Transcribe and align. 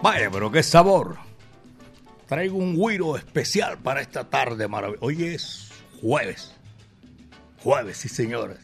Vaya, 0.00 0.30
pero 0.30 0.50
qué 0.52 0.62
sabor. 0.62 1.16
Traigo 2.26 2.56
un 2.56 2.76
guiro 2.76 3.16
especial 3.16 3.78
para 3.78 4.00
esta 4.00 4.24
tarde 4.24 4.68
maravillosa. 4.68 5.04
Hoy 5.04 5.24
es 5.24 5.72
jueves. 6.00 6.54
Jueves, 7.62 7.96
sí 7.96 8.08
señores. 8.08 8.58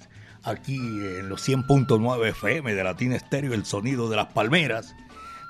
Aquí 0.44 0.76
en 0.76 1.28
los 1.28 1.48
100.9 1.48 2.28
FM 2.28 2.74
de 2.74 2.84
Latina 2.84 3.16
Estéreo, 3.16 3.52
el 3.52 3.64
sonido 3.64 4.08
de 4.08 4.16
las 4.16 4.32
palmeras, 4.32 4.94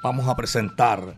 vamos 0.02 0.27
a 0.27 0.37
presentar 0.37 1.16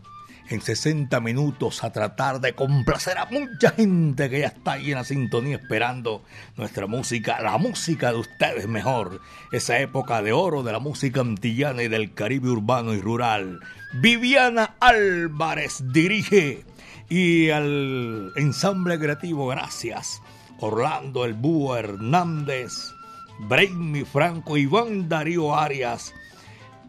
en 0.49 0.61
60 0.61 1.19
minutos 1.19 1.83
a 1.83 1.91
tratar 1.91 2.39
de 2.39 2.53
complacer 2.53 3.17
a 3.17 3.25
mucha 3.25 3.71
gente 3.71 4.29
que 4.29 4.39
ya 4.39 4.47
está 4.47 4.73
ahí 4.73 4.91
en 4.91 4.97
la 4.97 5.03
sintonía 5.03 5.57
esperando 5.57 6.23
nuestra 6.55 6.87
música, 6.87 7.41
la 7.41 7.57
música 7.57 8.11
de 8.11 8.19
ustedes 8.19 8.67
mejor, 8.67 9.21
esa 9.51 9.79
época 9.79 10.21
de 10.21 10.31
oro 10.31 10.63
de 10.63 10.71
la 10.71 10.79
música 10.79 11.21
antillana 11.21 11.83
y 11.83 11.87
del 11.89 12.13
Caribe 12.13 12.49
urbano 12.49 12.93
y 12.93 13.01
rural. 13.01 13.59
Viviana 13.93 14.75
Álvarez 14.79 15.83
dirige 15.91 16.63
y 17.09 17.49
al 17.49 18.31
ensamble 18.35 18.99
creativo, 18.99 19.47
gracias. 19.47 20.21
Orlando 20.59 21.25
El 21.25 21.33
Búho 21.33 21.75
Hernández, 21.75 22.93
Brainy 23.39 24.05
Franco, 24.05 24.57
Iván 24.57 25.07
Darío 25.07 25.55
Arias, 25.55 26.13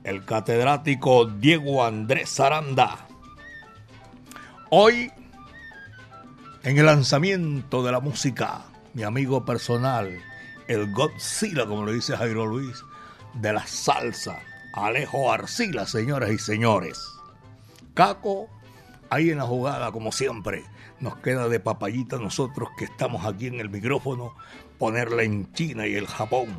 el 0.05 0.25
catedrático 0.25 1.27
Diego 1.27 1.85
Andrés 1.85 2.41
Aranda 2.41 3.08
Hoy, 4.71 5.11
en 6.63 6.77
el 6.77 6.85
lanzamiento 6.85 7.83
de 7.83 7.91
la 7.91 8.01
música, 8.01 8.67
mi 8.93 9.03
amigo 9.03 9.43
personal, 9.43 10.23
el 10.67 10.93
Godzilla, 10.93 11.65
como 11.65 11.87
lo 11.87 11.93
dice 11.93 12.15
Jairo 12.15 12.45
Luis, 12.45 12.85
de 13.33 13.55
la 13.55 13.67
salsa, 13.67 14.39
Alejo 14.75 15.33
Arcila, 15.33 15.87
señoras 15.87 16.31
y 16.33 16.39
señores. 16.39 17.01
Caco, 17.95 18.51
ahí 19.09 19.31
en 19.31 19.39
la 19.39 19.45
jugada, 19.45 19.91
como 19.91 20.13
siempre. 20.13 20.65
Nos 21.01 21.17
queda 21.17 21.49
de 21.49 21.61
papayita 21.61 22.19
nosotros 22.19 22.69
que 22.77 22.85
estamos 22.85 23.25
aquí 23.25 23.47
en 23.47 23.61
el 23.61 23.71
micrófono, 23.71 24.35
ponerla 24.77 25.23
en 25.23 25.51
China 25.55 25.87
y 25.87 25.95
el 25.95 26.07
Japón, 26.07 26.55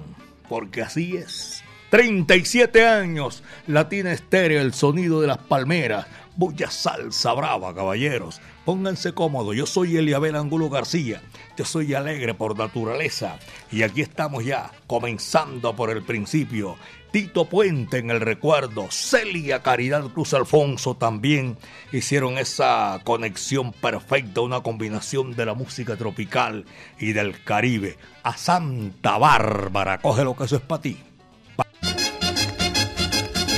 porque 0.48 0.82
así 0.82 1.16
es. 1.16 1.64
37 1.90 2.86
años, 2.86 3.44
Latina 3.66 4.12
Estéreo, 4.12 4.62
el 4.62 4.74
sonido 4.74 5.22
de 5.22 5.28
las 5.28 5.40
palmeras, 5.40 6.06
Bulla 6.40 6.72
salsa 6.72 7.34
brava, 7.34 7.76
caballeros. 7.76 8.40
Pónganse 8.64 9.12
cómodos. 9.12 9.58
Yo 9.58 9.66
soy 9.66 9.98
Eliabel 9.98 10.38
Angulo 10.38 10.70
García. 10.70 11.22
Yo 11.58 11.66
soy 11.66 11.94
alegre 11.94 12.34
por 12.34 12.58
naturaleza. 12.58 13.38
Y 13.74 13.84
aquí 13.84 14.00
estamos 14.00 14.46
ya, 14.46 14.72
comenzando 14.88 15.76
por 15.76 15.90
el 15.90 16.02
principio. 16.02 16.78
Tito 17.12 17.50
Puente 17.50 17.98
en 17.98 18.10
el 18.10 18.22
recuerdo, 18.22 18.88
Celia 18.90 19.62
Caridad 19.62 20.06
Cruz 20.14 20.34
Alfonso 20.34 20.96
también 20.96 21.58
hicieron 21.92 22.38
esa 22.38 23.02
conexión 23.04 23.74
perfecta, 23.74 24.40
una 24.40 24.62
combinación 24.62 25.36
de 25.36 25.46
la 25.46 25.56
música 25.56 25.98
tropical 25.98 26.64
y 27.00 27.12
del 27.12 27.44
Caribe. 27.44 27.98
A 28.24 28.38
Santa 28.38 29.18
Bárbara, 29.18 29.98
coge 29.98 30.24
lo 30.24 30.38
que 30.38 30.46
eso 30.46 30.56
es 30.56 30.62
para 30.62 30.84
ti. 30.84 31.09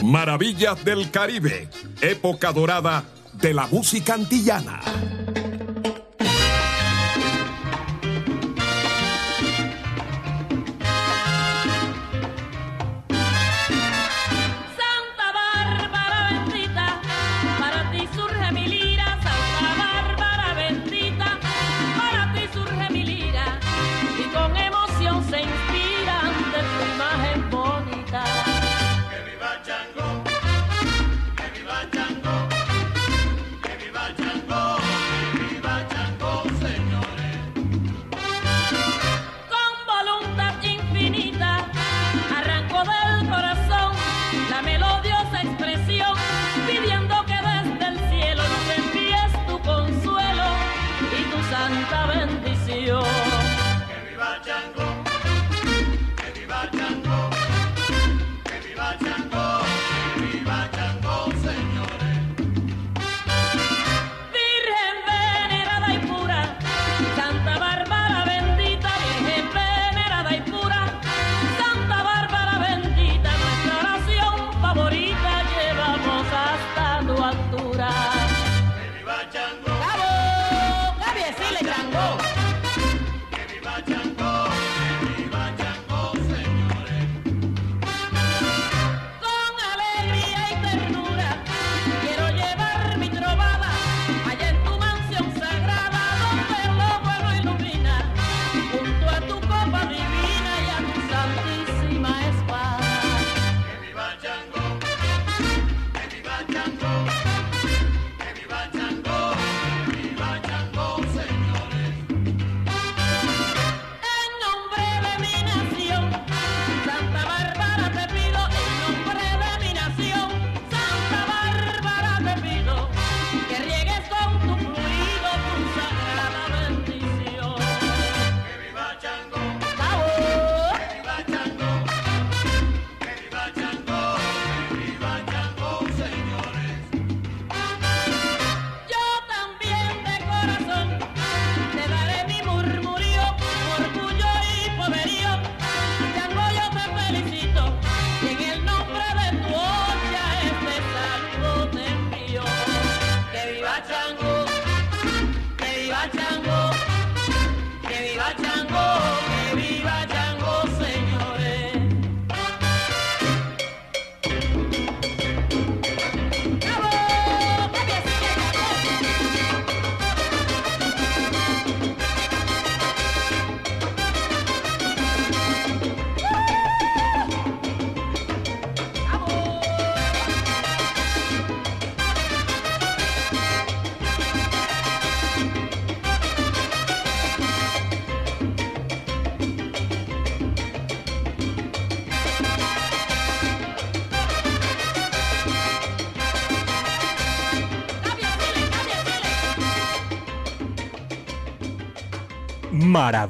Maravillas 0.03 0.83
del 0.83 1.11
Caribe, 1.11 1.69
época 2.01 2.51
dorada 2.51 3.03
de 3.33 3.53
la 3.53 3.67
música 3.67 4.15
antillana. 4.15 4.79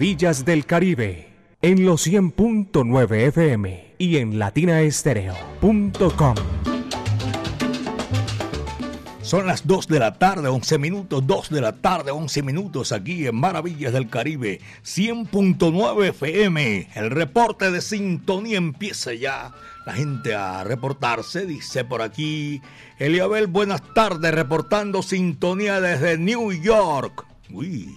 Maravillas 0.01 0.45
del 0.45 0.65
Caribe 0.65 1.27
en 1.61 1.85
los 1.85 2.07
100.9 2.07 3.27
FM 3.27 3.93
y 3.99 4.17
en 4.17 4.39
latinaestereo.com. 4.39 6.35
Son 9.21 9.45
las 9.45 9.67
2 9.67 9.87
de 9.87 9.99
la 9.99 10.17
tarde, 10.17 10.47
11 10.47 10.79
minutos, 10.79 11.27
2 11.27 11.51
de 11.51 11.61
la 11.61 11.73
tarde, 11.73 12.09
11 12.09 12.41
minutos 12.41 12.91
aquí 12.93 13.27
en 13.27 13.35
Maravillas 13.35 13.93
del 13.93 14.09
Caribe, 14.09 14.59
100.9 14.83 16.07
FM. 16.07 16.87
El 16.95 17.11
reporte 17.11 17.69
de 17.69 17.81
sintonía 17.81 18.57
empieza 18.57 19.13
ya. 19.13 19.51
La 19.85 19.93
gente 19.93 20.33
a 20.33 20.63
reportarse, 20.63 21.45
dice 21.45 21.85
por 21.85 22.01
aquí. 22.01 22.59
Eliabel, 22.97 23.45
buenas 23.45 23.83
tardes, 23.93 24.33
reportando 24.33 25.03
sintonía 25.03 25.79
desde 25.79 26.17
New 26.17 26.51
York. 26.53 27.27
Uy, 27.51 27.95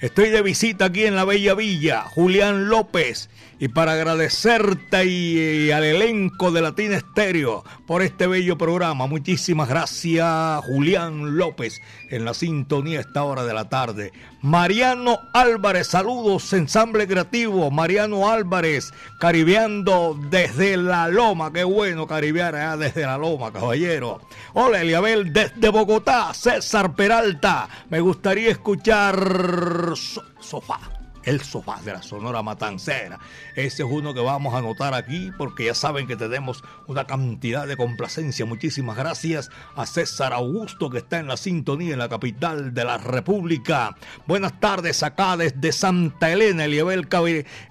estoy 0.00 0.30
de 0.30 0.42
visita 0.42 0.86
aquí 0.86 1.04
en 1.04 1.16
la 1.16 1.24
Bella 1.24 1.54
Villa. 1.54 2.02
Julián 2.02 2.68
López 2.68 3.28
y 3.58 3.68
para 3.68 3.92
agradecerte 3.92 5.04
y, 5.06 5.70
al 5.70 5.84
elenco 5.84 6.50
de 6.50 6.62
Latina 6.62 6.96
Estéreo 6.96 7.64
por 7.86 8.02
este 8.02 8.26
bello 8.26 8.58
programa. 8.58 9.06
Muchísimas 9.06 9.68
gracias, 9.68 10.64
Julián 10.64 11.36
López, 11.36 11.80
en 12.10 12.24
la 12.24 12.34
sintonía 12.34 12.98
a 12.98 13.02
esta 13.02 13.24
hora 13.24 13.44
de 13.44 13.54
la 13.54 13.68
tarde. 13.68 14.12
Mariano 14.42 15.18
Álvarez, 15.32 15.86
saludos, 15.86 16.52
ensamble 16.52 17.06
creativo. 17.06 17.70
Mariano 17.70 18.28
Álvarez, 18.28 18.92
caribeando 19.18 20.18
desde 20.30 20.76
la 20.76 21.08
loma. 21.08 21.52
Qué 21.52 21.64
bueno 21.64 22.06
caribear 22.06 22.54
allá 22.54 22.76
desde 22.76 23.02
la 23.02 23.16
loma, 23.16 23.52
caballero. 23.52 24.20
Hola, 24.52 24.82
Eliabel, 24.82 25.32
desde 25.32 25.68
Bogotá. 25.68 26.34
César 26.34 26.94
Peralta, 26.94 27.68
me 27.88 28.00
gustaría 28.00 28.50
escuchar 28.50 29.94
Sofá 30.40 31.03
el 31.24 31.40
sofá 31.40 31.80
de 31.84 31.92
la 31.92 32.02
Sonora 32.02 32.42
Matancera. 32.42 33.18
Ese 33.54 33.82
es 33.82 33.88
uno 33.88 34.14
que 34.14 34.20
vamos 34.20 34.54
a 34.54 34.58
anotar 34.58 34.94
aquí 34.94 35.30
porque 35.36 35.66
ya 35.66 35.74
saben 35.74 36.06
que 36.06 36.16
tenemos 36.16 36.62
una 36.86 37.06
cantidad 37.06 37.66
de 37.66 37.76
complacencia. 37.76 38.44
Muchísimas 38.44 38.96
gracias 38.96 39.50
a 39.76 39.86
César 39.86 40.32
Augusto 40.32 40.90
que 40.90 40.98
está 40.98 41.18
en 41.18 41.28
la 41.28 41.36
sintonía 41.36 41.92
en 41.92 41.98
la 41.98 42.08
capital 42.08 42.74
de 42.74 42.84
la 42.84 42.98
República. 42.98 43.96
Buenas 44.26 44.58
tardes 44.60 45.02
acá 45.02 45.36
desde 45.36 45.72
Santa 45.72 46.30
Elena, 46.30 46.64
Eliabel 46.64 47.08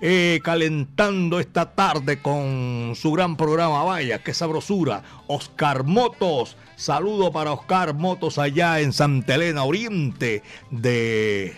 eh, 0.01 0.39
calentando 0.43 1.39
esta 1.39 1.73
tarde 1.73 2.21
con 2.21 2.93
su 2.95 3.11
gran 3.11 3.35
programa. 3.35 3.83
Vaya, 3.83 4.23
qué 4.23 4.33
sabrosura. 4.33 5.03
Oscar 5.27 5.83
Motos. 5.83 6.57
Saludo 6.75 7.31
para 7.31 7.53
Oscar 7.53 7.93
Motos 7.93 8.37
allá 8.37 8.79
en 8.79 8.93
Santa 8.93 9.35
Elena 9.35 9.63
Oriente 9.63 10.41
de 10.71 11.55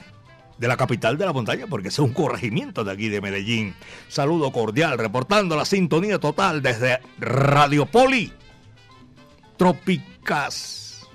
de 0.57 0.67
la 0.67 0.77
capital 0.77 1.17
de 1.17 1.25
la 1.25 1.33
montaña, 1.33 1.65
porque 1.67 1.89
es 1.89 1.99
un 1.99 2.13
corregimiento 2.13 2.83
de 2.83 2.91
aquí 2.91 3.09
de 3.09 3.21
Medellín. 3.21 3.75
Saludo 4.07 4.51
cordial, 4.51 4.97
reportando 4.97 5.55
la 5.55 5.65
sintonía 5.65 6.19
total 6.19 6.61
desde 6.61 6.99
Radio 7.19 7.85
Poli. 7.85 8.31
Trópicas. 9.57 11.07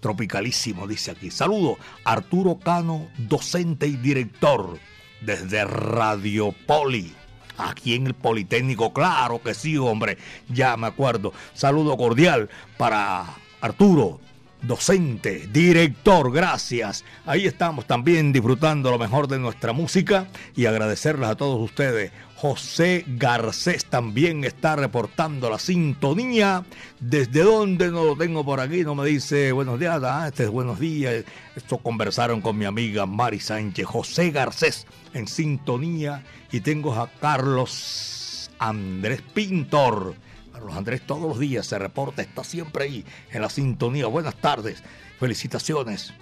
Tropicalísimo, 0.00 0.86
dice 0.86 1.10
aquí. 1.10 1.30
Saludo, 1.30 1.78
Arturo 2.04 2.58
Cano, 2.58 3.08
docente 3.16 3.86
y 3.86 3.96
director 3.96 4.78
desde 5.20 5.64
Radio 5.64 6.54
Poli. 6.66 7.14
Aquí 7.58 7.94
en 7.94 8.06
el 8.06 8.14
Politécnico, 8.14 8.92
claro 8.92 9.40
que 9.42 9.54
sí, 9.54 9.78
hombre, 9.78 10.18
ya 10.48 10.76
me 10.76 10.86
acuerdo. 10.86 11.32
Saludo 11.54 11.96
cordial 11.96 12.50
para 12.76 13.24
Arturo, 13.62 14.20
docente, 14.62 15.48
director, 15.52 16.32
gracias. 16.32 17.04
Ahí 17.24 17.46
estamos 17.46 17.86
también 17.86 18.32
disfrutando 18.32 18.90
lo 18.90 18.98
mejor 18.98 19.28
de 19.28 19.38
nuestra 19.38 19.72
música 19.72 20.28
y 20.54 20.66
agradecerles 20.66 21.28
a 21.28 21.36
todos 21.36 21.60
ustedes. 21.60 22.12
José 22.36 23.04
Garcés 23.06 23.86
también 23.86 24.44
está 24.44 24.76
reportando 24.76 25.48
la 25.48 25.58
sintonía. 25.58 26.64
¿Desde 27.00 27.42
dónde 27.42 27.90
no 27.90 28.04
lo 28.04 28.16
tengo 28.16 28.44
por 28.44 28.60
aquí? 28.60 28.82
No 28.82 28.94
me 28.94 29.06
dice 29.06 29.52
buenos 29.52 29.80
días, 29.80 30.02
ah, 30.04 30.26
este 30.28 30.44
es 30.44 30.50
buenos 30.50 30.78
días. 30.78 31.24
Esto 31.54 31.78
conversaron 31.78 32.40
con 32.40 32.58
mi 32.58 32.66
amiga 32.66 33.06
Mari 33.06 33.40
Sánchez. 33.40 33.86
José 33.86 34.30
Garcés 34.30 34.86
en 35.14 35.26
sintonía 35.28 36.24
y 36.52 36.60
tengo 36.60 36.94
a 36.94 37.08
Carlos 37.20 38.50
Andrés 38.58 39.22
Pintor 39.34 40.14
Carlos 40.56 40.74
Andrés 40.74 41.02
todos 41.02 41.20
los 41.20 41.38
días 41.38 41.66
se 41.66 41.78
reporta, 41.78 42.22
está 42.22 42.42
siempre 42.42 42.84
ahí 42.84 43.04
en 43.30 43.42
la 43.42 43.50
sintonía. 43.50 44.06
Buenas 44.06 44.34
tardes, 44.36 44.82
felicitaciones 45.20 46.14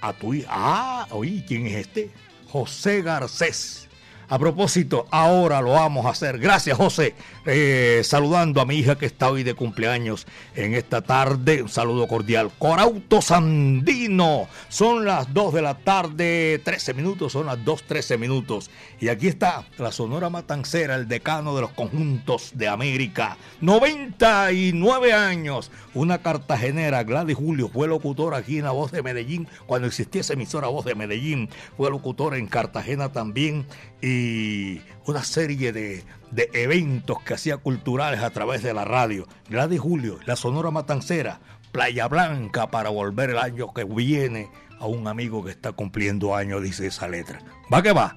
a 0.00 0.14
tu. 0.14 0.32
Ah, 0.48 1.06
oí, 1.10 1.44
¿quién 1.46 1.66
es 1.66 1.74
este? 1.74 2.10
José 2.48 3.02
Garcés. 3.02 3.85
A 4.28 4.40
propósito, 4.40 5.06
ahora 5.12 5.60
lo 5.60 5.72
vamos 5.72 6.04
a 6.04 6.08
hacer. 6.10 6.38
Gracias, 6.38 6.76
José. 6.76 7.14
Eh, 7.44 8.00
saludando 8.02 8.60
a 8.60 8.66
mi 8.66 8.74
hija 8.74 8.98
que 8.98 9.06
está 9.06 9.30
hoy 9.30 9.44
de 9.44 9.54
cumpleaños 9.54 10.26
en 10.56 10.74
esta 10.74 11.00
tarde. 11.00 11.62
Un 11.62 11.68
saludo 11.68 12.08
cordial. 12.08 12.50
Corauto 12.58 13.22
Sandino. 13.22 14.48
Son 14.68 15.04
las 15.04 15.32
2 15.32 15.54
de 15.54 15.62
la 15.62 15.74
tarde, 15.78 16.60
13 16.64 16.94
minutos. 16.94 17.32
Son 17.32 17.46
las 17.46 17.64
2, 17.64 17.84
13 17.84 18.18
minutos. 18.18 18.68
Y 18.98 19.08
aquí 19.08 19.28
está 19.28 19.64
la 19.78 19.92
Sonora 19.92 20.28
Matancera, 20.28 20.96
el 20.96 21.06
decano 21.06 21.54
de 21.54 21.60
los 21.60 21.70
conjuntos 21.70 22.50
de 22.54 22.66
América. 22.66 23.36
99 23.60 25.12
años. 25.12 25.70
Una 25.94 26.18
cartagenera, 26.18 27.04
Gladys 27.04 27.36
Julio, 27.36 27.68
fue 27.68 27.86
locutor 27.86 28.34
aquí 28.34 28.58
en 28.58 28.64
La 28.64 28.72
Voz 28.72 28.90
de 28.90 29.02
Medellín. 29.02 29.46
Cuando 29.66 29.86
existía 29.86 30.20
esa 30.20 30.32
emisora 30.32 30.66
Voz 30.66 30.84
de 30.84 30.94
Medellín, 30.96 31.48
fue 31.76 31.90
locutor 31.90 32.34
en 32.34 32.48
Cartagena 32.48 33.12
también 33.12 33.66
y 34.02 34.80
una 35.06 35.24
serie 35.24 35.72
de, 35.72 36.04
eventos 36.52 37.22
que 37.22 37.34
hacía 37.34 37.56
culturales 37.56 38.20
a 38.20 38.30
través 38.30 38.62
de 38.62 38.74
la 38.74 38.84
radio. 38.84 39.26
Gladys 39.48 39.80
Julio, 39.80 40.18
la 40.26 40.36
Sonora 40.36 40.70
Matancera, 40.70 41.40
Playa 41.72 42.08
Blanca 42.08 42.70
para 42.70 42.90
volver 42.90 43.30
el 43.30 43.38
año 43.38 43.72
que 43.72 43.84
viene 43.84 44.50
a 44.78 44.86
un 44.86 45.08
amigo 45.08 45.44
que 45.44 45.50
está 45.50 45.72
cumpliendo 45.72 46.34
años, 46.34 46.62
dice 46.62 46.86
esa 46.86 47.08
letra. 47.08 47.40
Va 47.72 47.82
que 47.82 47.92
va. 47.92 48.14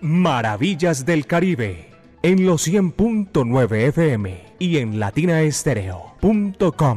Maravillas 0.00 1.04
del 1.06 1.26
Caribe 1.26 1.90
en 2.22 2.46
los 2.46 2.66
100.9 2.68 3.88
FM 3.88 4.56
y 4.58 4.78
en 4.78 4.98
latinaestereo.com. 4.98 6.96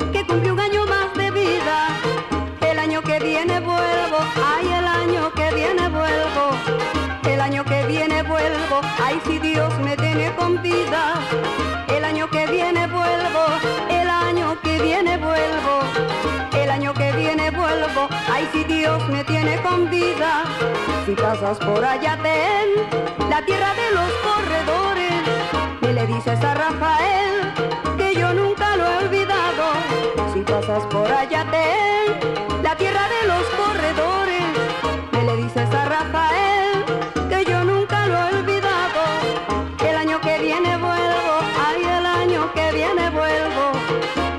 Dios 18.77 19.07
me 19.09 19.23
tiene 19.25 19.61
con 19.61 19.89
vida. 19.89 20.43
Si 21.05 21.13
pasas 21.13 21.57
por 21.59 21.83
allá, 21.83 22.17
ten 22.23 23.29
la 23.29 23.43
tierra 23.45 23.73
de 23.81 23.87
los 23.97 24.11
corredores. 24.27 25.21
Y 25.81 25.87
le 25.93 26.07
dices 26.07 26.41
a 26.43 26.53
Rafael 26.53 27.53
que 27.97 28.15
yo 28.15 28.33
nunca 28.33 28.77
lo 28.77 28.85
he 28.85 28.97
olvidado. 29.05 29.63
Si 30.33 30.39
pasas 30.41 30.83
por 30.85 31.11
allá, 31.11 31.45
ten 31.51 32.63
la 32.63 32.75
tierra 32.75 33.05
de 33.15 33.27
los 33.31 33.43
corredores. 33.61 34.45
Me 35.11 35.23
le 35.25 35.35
dices 35.43 35.69
a 35.81 35.85
Rafael 35.85 36.85
que 37.29 37.43
yo 37.49 37.63
nunca 37.63 38.07
lo 38.07 38.15
he 38.17 38.39
olvidado. 38.39 39.01
El 39.89 39.95
año 39.97 40.21
que 40.21 40.39
viene 40.39 40.77
vuelvo, 40.77 41.33
ay, 41.67 41.81
el 41.97 42.05
año 42.05 42.53
que 42.53 42.71
viene 42.71 43.09
vuelvo. 43.09 43.65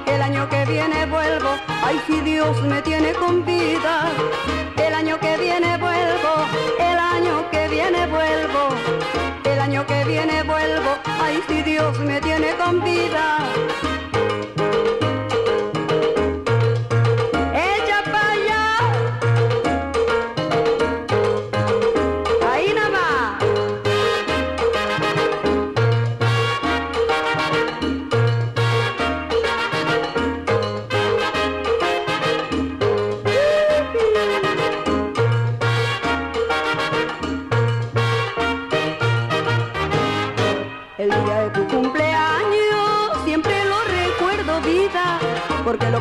El 0.07 0.23
año 0.23 0.49
que 0.49 0.65
viene 0.65 1.07
vuelvo, 1.07 1.51
ay, 1.85 2.01
si 2.07 2.21
Dios 2.43 2.63
me 2.63 2.83
tiene 2.83 3.13
con 3.13 3.45
vida. 3.45 4.11
El 4.77 4.95
año 4.95 5.17
que 5.21 5.37
viene 5.37 5.79
vuelvo, 5.79 6.33
el 6.79 6.99
año 6.99 7.49
que 7.53 7.69
viene 7.69 8.07
vuelvo 8.09 8.33
año 9.63 9.87
que 9.87 10.05
viene 10.05 10.43
vuelvo, 10.43 10.99
ay 11.05 11.41
si 11.49 11.63
Dios 11.63 11.99
me 12.01 12.21
tiene 12.21 12.55
con 12.57 12.83
vida. 12.83 13.39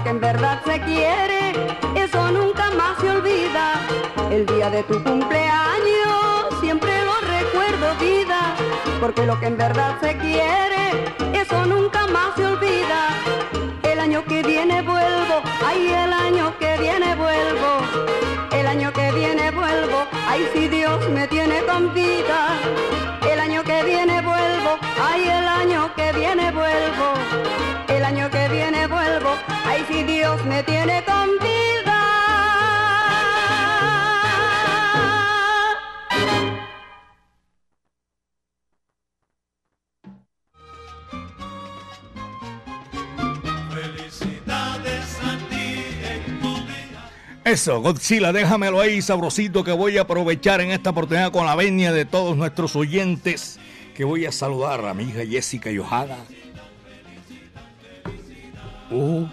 Lo 0.01 0.05
que 0.05 0.09
en 0.09 0.19
verdad 0.19 0.59
se 0.65 0.79
quiere, 0.81 1.53
eso 1.95 2.31
nunca 2.31 2.71
más 2.71 2.97
se 2.99 3.11
olvida. 3.11 3.73
El 4.31 4.47
día 4.47 4.69
de 4.71 4.81
tu 4.83 5.03
cumpleaños 5.03 6.59
siempre 6.59 6.91
lo 7.05 7.13
recuerdo 7.21 7.95
vida, 7.99 8.55
porque 8.99 9.27
lo 9.27 9.39
que 9.39 9.45
en 9.45 9.57
verdad 9.57 9.99
se 10.01 10.17
quiere, 10.17 11.05
eso 11.33 11.65
nunca 11.65 12.07
más 12.07 12.35
se 12.35 12.47
olvida. 12.47 13.09
El 13.83 13.99
año 13.99 14.23
que 14.25 14.41
viene 14.41 14.81
vuelvo, 14.81 15.41
ay 15.63 15.93
el 15.93 16.13
año 16.13 16.57
que 16.57 16.77
viene 16.79 17.15
vuelvo, 17.15 17.71
el 18.53 18.65
año 18.65 18.91
que 18.93 19.11
viene 19.11 19.51
vuelvo, 19.51 20.07
ay 20.27 20.49
si 20.51 20.67
Dios 20.67 21.07
me 21.09 21.27
tiene 21.27 21.61
con 21.65 21.93
vida. 21.93 22.57
El 23.31 23.39
año 23.39 23.63
que 23.63 23.83
viene 23.83 24.19
vuelvo, 24.21 24.79
ay 24.99 25.27
el 25.27 25.47
año 25.47 25.93
que 25.95 26.11
viene 26.13 26.51
vuelvo, 26.51 27.40
me 30.39 30.63
tiene 30.63 31.03
con 31.05 31.29
vida. 31.39 31.51
Eso, 47.43 47.81
Godzilla, 47.81 48.31
déjamelo 48.31 48.79
ahí, 48.79 49.01
sabrosito, 49.01 49.63
que 49.65 49.73
voy 49.73 49.97
a 49.97 50.03
aprovechar 50.03 50.61
en 50.61 50.71
esta 50.71 50.91
oportunidad 50.91 51.31
con 51.31 51.45
la 51.45 51.55
venia 51.55 51.91
de 51.91 52.05
todos 52.05 52.37
nuestros 52.37 52.75
oyentes, 52.77 53.59
que 53.93 54.05
voy 54.05 54.25
a 54.25 54.31
saludar 54.31 54.85
a 54.85 54.93
mi 54.93 55.03
hija 55.03 55.25
Jessica 55.29 55.69
Yojada. 55.69 56.17
Oh, 58.91 59.27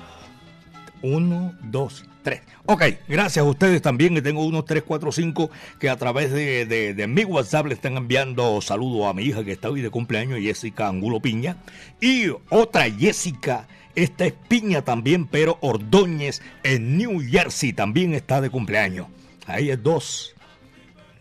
1, 1.02 1.54
2, 1.62 2.04
3. 2.22 2.40
Ok, 2.66 2.82
gracias 3.08 3.44
a 3.44 3.48
ustedes 3.48 3.82
también. 3.82 4.22
tengo 4.22 4.44
unos 4.44 4.64
3, 4.64 4.82
4, 4.86 5.12
5 5.12 5.50
que 5.78 5.88
a 5.88 5.96
través 5.96 6.32
de, 6.32 6.66
de, 6.66 6.94
de 6.94 7.06
mi 7.06 7.24
WhatsApp 7.24 7.66
le 7.66 7.74
están 7.74 7.96
enviando 7.96 8.60
saludos 8.60 9.06
a 9.06 9.14
mi 9.14 9.22
hija 9.24 9.44
que 9.44 9.52
está 9.52 9.70
hoy 9.70 9.80
de 9.80 9.90
cumpleaños, 9.90 10.40
Jessica 10.40 10.88
Angulo 10.88 11.20
Piña. 11.20 11.56
Y 12.00 12.28
otra 12.50 12.90
Jessica, 12.90 13.68
esta 13.94 14.26
es 14.26 14.34
Piña 14.48 14.82
también, 14.82 15.26
pero 15.26 15.58
Ordóñez 15.60 16.42
en 16.62 16.96
New 16.96 17.20
Jersey 17.20 17.72
también 17.72 18.14
está 18.14 18.40
de 18.40 18.50
cumpleaños. 18.50 19.06
Ahí 19.46 19.70
es 19.70 19.82
dos. 19.82 20.34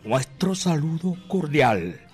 Nuestro 0.03 0.55
saludo 0.55 1.15
cordial. 1.27 2.06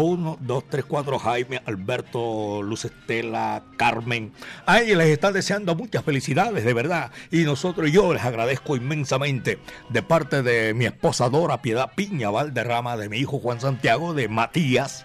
Uno, 0.00 0.38
dos, 0.40 0.62
tres, 0.70 0.84
cuatro, 0.84 1.18
Jaime, 1.18 1.60
Alberto, 1.66 2.62
Luz 2.62 2.84
Estela, 2.84 3.64
Carmen. 3.76 4.32
A 4.64 4.80
les 4.80 5.08
están 5.08 5.32
deseando 5.32 5.74
muchas 5.74 6.04
felicidades, 6.04 6.64
de 6.64 6.72
verdad. 6.72 7.10
Y 7.32 7.38
nosotros, 7.38 7.90
yo 7.90 8.12
les 8.12 8.22
agradezco 8.22 8.76
inmensamente 8.76 9.58
de 9.88 10.02
parte 10.02 10.44
de 10.44 10.72
mi 10.72 10.84
esposa 10.84 11.28
Dora 11.28 11.62
Piedad 11.62 11.90
Piña 11.96 12.30
Valderrama, 12.30 12.96
de 12.96 13.08
mi 13.08 13.18
hijo 13.18 13.40
Juan 13.40 13.60
Santiago, 13.60 14.14
de 14.14 14.28
Matías, 14.28 15.04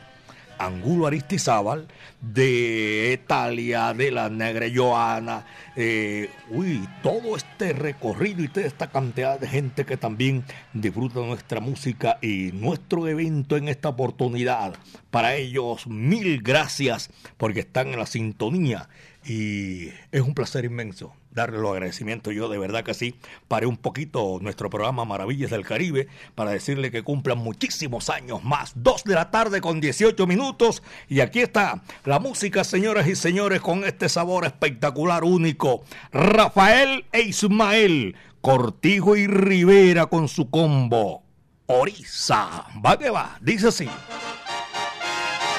Angulo 0.57 1.07
Aristizábal, 1.07 1.87
de 2.21 3.19
Italia, 3.21 3.93
de 3.93 4.11
la 4.11 4.29
Negra 4.29 4.67
Joana, 4.73 5.45
eh, 5.75 6.29
uy, 6.49 6.87
todo 7.01 7.35
este 7.35 7.73
recorrido 7.73 8.43
y 8.43 8.47
toda 8.47 8.65
esta 8.65 8.89
cantidad 8.91 9.39
de 9.39 9.47
gente 9.47 9.85
que 9.85 9.97
también 9.97 10.43
disfruta 10.73 11.19
nuestra 11.19 11.59
música 11.59 12.17
y 12.21 12.51
nuestro 12.53 13.07
evento 13.07 13.57
en 13.57 13.67
esta 13.67 13.89
oportunidad. 13.89 14.75
Para 15.11 15.35
ellos, 15.35 15.87
mil 15.87 16.41
gracias 16.41 17.09
porque 17.37 17.61
están 17.61 17.89
en 17.89 17.99
la 17.99 18.05
sintonía 18.05 18.87
y 19.25 19.89
es 20.11 20.21
un 20.21 20.33
placer 20.33 20.65
inmenso 20.65 21.13
darle 21.33 21.57
los 21.57 21.71
agradecimientos 21.71 22.33
yo 22.33 22.49
de 22.49 22.57
verdad 22.57 22.83
que 22.83 22.93
sí. 22.93 23.15
Paré 23.47 23.65
un 23.65 23.77
poquito 23.77 24.39
nuestro 24.41 24.69
programa 24.69 25.05
Maravillas 25.05 25.51
del 25.51 25.65
Caribe 25.65 26.07
para 26.35 26.51
decirle 26.51 26.91
que 26.91 27.03
cumplan 27.03 27.37
muchísimos 27.37 28.09
años 28.09 28.43
más. 28.43 28.73
Dos 28.75 29.03
de 29.03 29.15
la 29.15 29.31
tarde 29.31 29.61
con 29.61 29.81
18 29.81 30.25
minutos 30.27 30.83
y 31.09 31.19
aquí 31.19 31.39
está 31.39 31.83
la 32.05 32.19
música, 32.19 32.63
señoras 32.63 33.07
y 33.07 33.15
señores, 33.15 33.61
con 33.61 33.83
este 33.83 34.09
sabor 34.09 34.45
espectacular, 34.45 35.23
único. 35.23 35.83
Rafael 36.11 37.05
e 37.11 37.21
Ismael, 37.21 38.15
Cortijo 38.41 39.15
y 39.15 39.27
Rivera 39.27 40.05
con 40.07 40.27
su 40.27 40.49
combo. 40.49 41.23
Orisa, 41.65 42.65
va 42.85 42.99
que 42.99 43.09
va, 43.09 43.37
dice 43.41 43.69
así. 43.69 43.89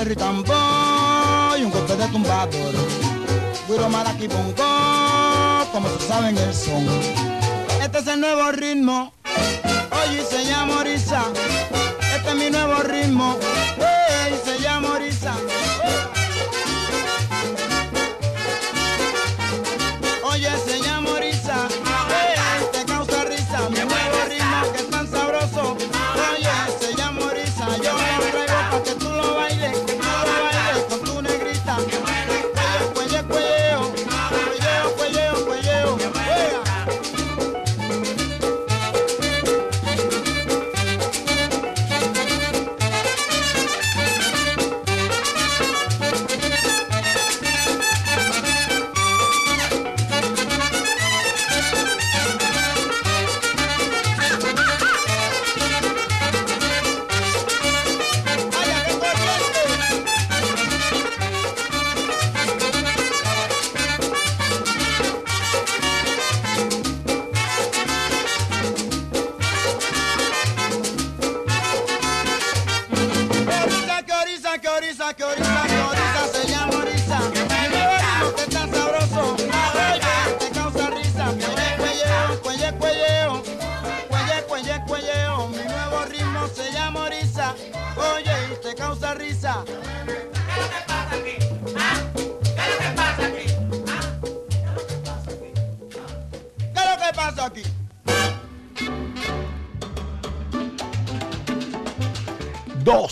En 0.00 0.14
cerro 0.14 1.58
y 1.58 1.64
un 1.64 1.70
golpe 1.72 1.96
de 1.96 2.06
tumbador. 2.06 2.74
Guiro 3.68 3.88
maraqui 3.88 4.28
bongo, 4.28 5.72
como 5.72 5.88
se 5.88 6.06
saben 6.06 6.38
el 6.38 6.54
son. 6.54 6.86
Este 7.82 7.98
es 7.98 8.06
el 8.06 8.20
nuevo 8.20 8.52
ritmo, 8.52 9.12
oye, 10.04 10.22
se 10.24 10.44
llama 10.44 10.78
Orisa 10.78 11.24
este 12.14 12.30
es 12.30 12.36
mi 12.36 12.50
nuevo 12.50 12.80
ritmo, 12.82 13.36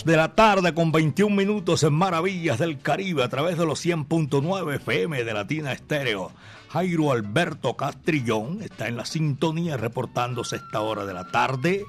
de 0.07 0.15
la 0.15 0.35
tarde 0.35 0.73
con 0.73 0.93
21 0.93 1.35
minutos 1.35 1.83
en 1.83 1.91
Maravillas 1.91 2.57
del 2.59 2.79
Caribe 2.79 3.25
a 3.25 3.27
través 3.27 3.57
de 3.57 3.65
los 3.65 3.85
100.9 3.85 4.75
FM 4.75 5.25
de 5.25 5.33
Latina 5.33 5.73
Estéreo. 5.73 6.31
Jairo 6.69 7.11
Alberto 7.11 7.75
Castrillón 7.75 8.61
está 8.61 8.87
en 8.87 8.95
la 8.95 9.05
sintonía 9.05 9.75
reportándose 9.75 10.55
esta 10.55 10.79
hora 10.79 11.05
de 11.05 11.13
la 11.13 11.29
tarde. 11.29 11.83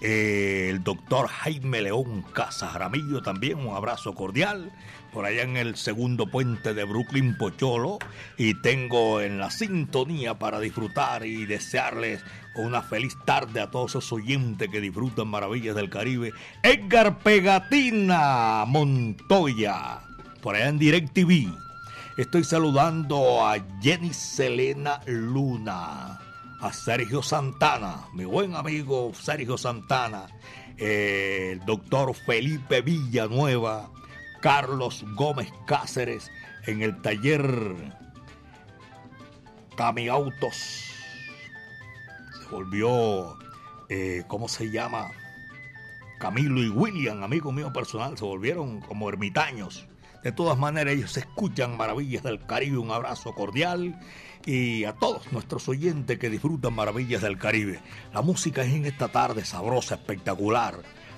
Eh, 0.00 0.68
el 0.70 0.84
doctor 0.84 1.26
Jaime 1.26 1.82
León 1.82 2.24
Casa 2.32 2.68
Jaramillo 2.68 3.22
también, 3.22 3.58
un 3.58 3.74
abrazo 3.74 4.14
cordial 4.14 4.70
por 5.12 5.24
allá 5.24 5.42
en 5.42 5.56
el 5.56 5.74
segundo 5.74 6.28
puente 6.28 6.74
de 6.74 6.84
Brooklyn 6.84 7.36
Pocholo 7.36 7.98
y 8.38 8.54
tengo 8.54 9.20
en 9.20 9.38
la 9.38 9.50
sintonía 9.50 10.38
para 10.38 10.60
disfrutar 10.60 11.26
y 11.26 11.44
desearles 11.44 12.22
una 12.56 12.82
feliz 12.82 13.16
tarde 13.24 13.60
a 13.60 13.70
todos 13.70 13.92
esos 13.92 14.12
oyentes 14.12 14.68
que 14.70 14.80
disfrutan 14.80 15.28
maravillas 15.28 15.74
del 15.74 15.90
Caribe. 15.90 16.32
Edgar 16.62 17.18
Pegatina 17.18 18.64
Montoya, 18.66 20.00
por 20.42 20.54
allá 20.54 20.68
en 20.68 20.78
DirecTV. 20.78 21.52
Estoy 22.16 22.44
saludando 22.44 23.44
a 23.44 23.56
Jenny 23.82 24.14
Selena 24.14 25.00
Luna, 25.06 26.20
a 26.60 26.72
Sergio 26.72 27.22
Santana, 27.22 28.04
mi 28.12 28.24
buen 28.24 28.54
amigo 28.54 29.12
Sergio 29.14 29.58
Santana, 29.58 30.26
el 30.76 31.58
doctor 31.64 32.14
Felipe 32.14 32.82
Villanueva, 32.82 33.90
Carlos 34.40 35.04
Gómez 35.14 35.52
Cáceres 35.66 36.30
en 36.66 36.82
el 36.82 37.02
taller 37.02 37.74
Cami 39.76 40.08
Autos. 40.08 40.54
Se 40.54 40.93
volvió, 42.54 43.36
eh, 43.88 44.22
¿cómo 44.28 44.48
se 44.48 44.70
llama? 44.70 45.10
Camilo 46.20 46.62
y 46.62 46.68
William, 46.68 47.24
amigo 47.24 47.50
mío 47.50 47.72
personal, 47.72 48.16
se 48.16 48.24
volvieron 48.24 48.80
como 48.80 49.08
ermitaños. 49.08 49.86
De 50.22 50.30
todas 50.30 50.56
maneras, 50.56 50.94
ellos 50.94 51.16
escuchan 51.16 51.76
Maravillas 51.76 52.22
del 52.22 52.46
Caribe. 52.46 52.78
Un 52.78 52.92
abrazo 52.92 53.34
cordial 53.34 54.00
y 54.46 54.84
a 54.84 54.92
todos 54.92 55.32
nuestros 55.32 55.68
oyentes 55.68 56.18
que 56.18 56.30
disfrutan 56.30 56.72
Maravillas 56.74 57.22
del 57.22 57.38
Caribe. 57.38 57.80
La 58.12 58.22
música 58.22 58.62
es 58.62 58.72
en 58.72 58.86
esta 58.86 59.08
tarde 59.08 59.44
sabrosa, 59.44 59.96
espectacular. 59.96 60.76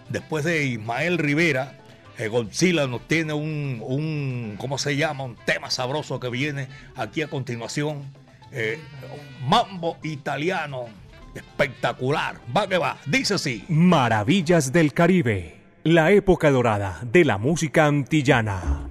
Después 0.09 0.43
de 0.45 0.65
Ismael 0.65 1.19
Rivera, 1.19 1.79
eh, 2.17 2.29
Godzilla 2.29 2.87
nos 2.87 3.07
tiene 3.07 3.35
un, 3.35 3.83
un, 3.87 4.57
¿cómo 4.59 4.79
se 4.79 4.97
llama? 4.97 5.25
Un 5.25 5.37
tema 5.45 5.71
sabroso 5.71 6.19
que 6.19 6.31
viene 6.31 6.69
aquí 6.97 7.21
a 7.21 7.29
continuación. 7.29 8.11
Eh, 8.53 8.81
mambo 9.47 9.99
italiano, 10.03 10.87
espectacular. 11.37 12.37
Va 12.57 12.67
que 12.67 12.79
va, 12.79 12.99
dice 13.07 13.35
así. 13.35 13.65
Maravillas 13.69 14.73
del 14.73 14.93
Caribe, 14.93 15.61
la 15.85 16.11
época 16.11 16.51
dorada 16.51 17.01
de 17.03 17.25
la 17.25 17.39
música 17.39 17.87
antillana. 17.87 18.86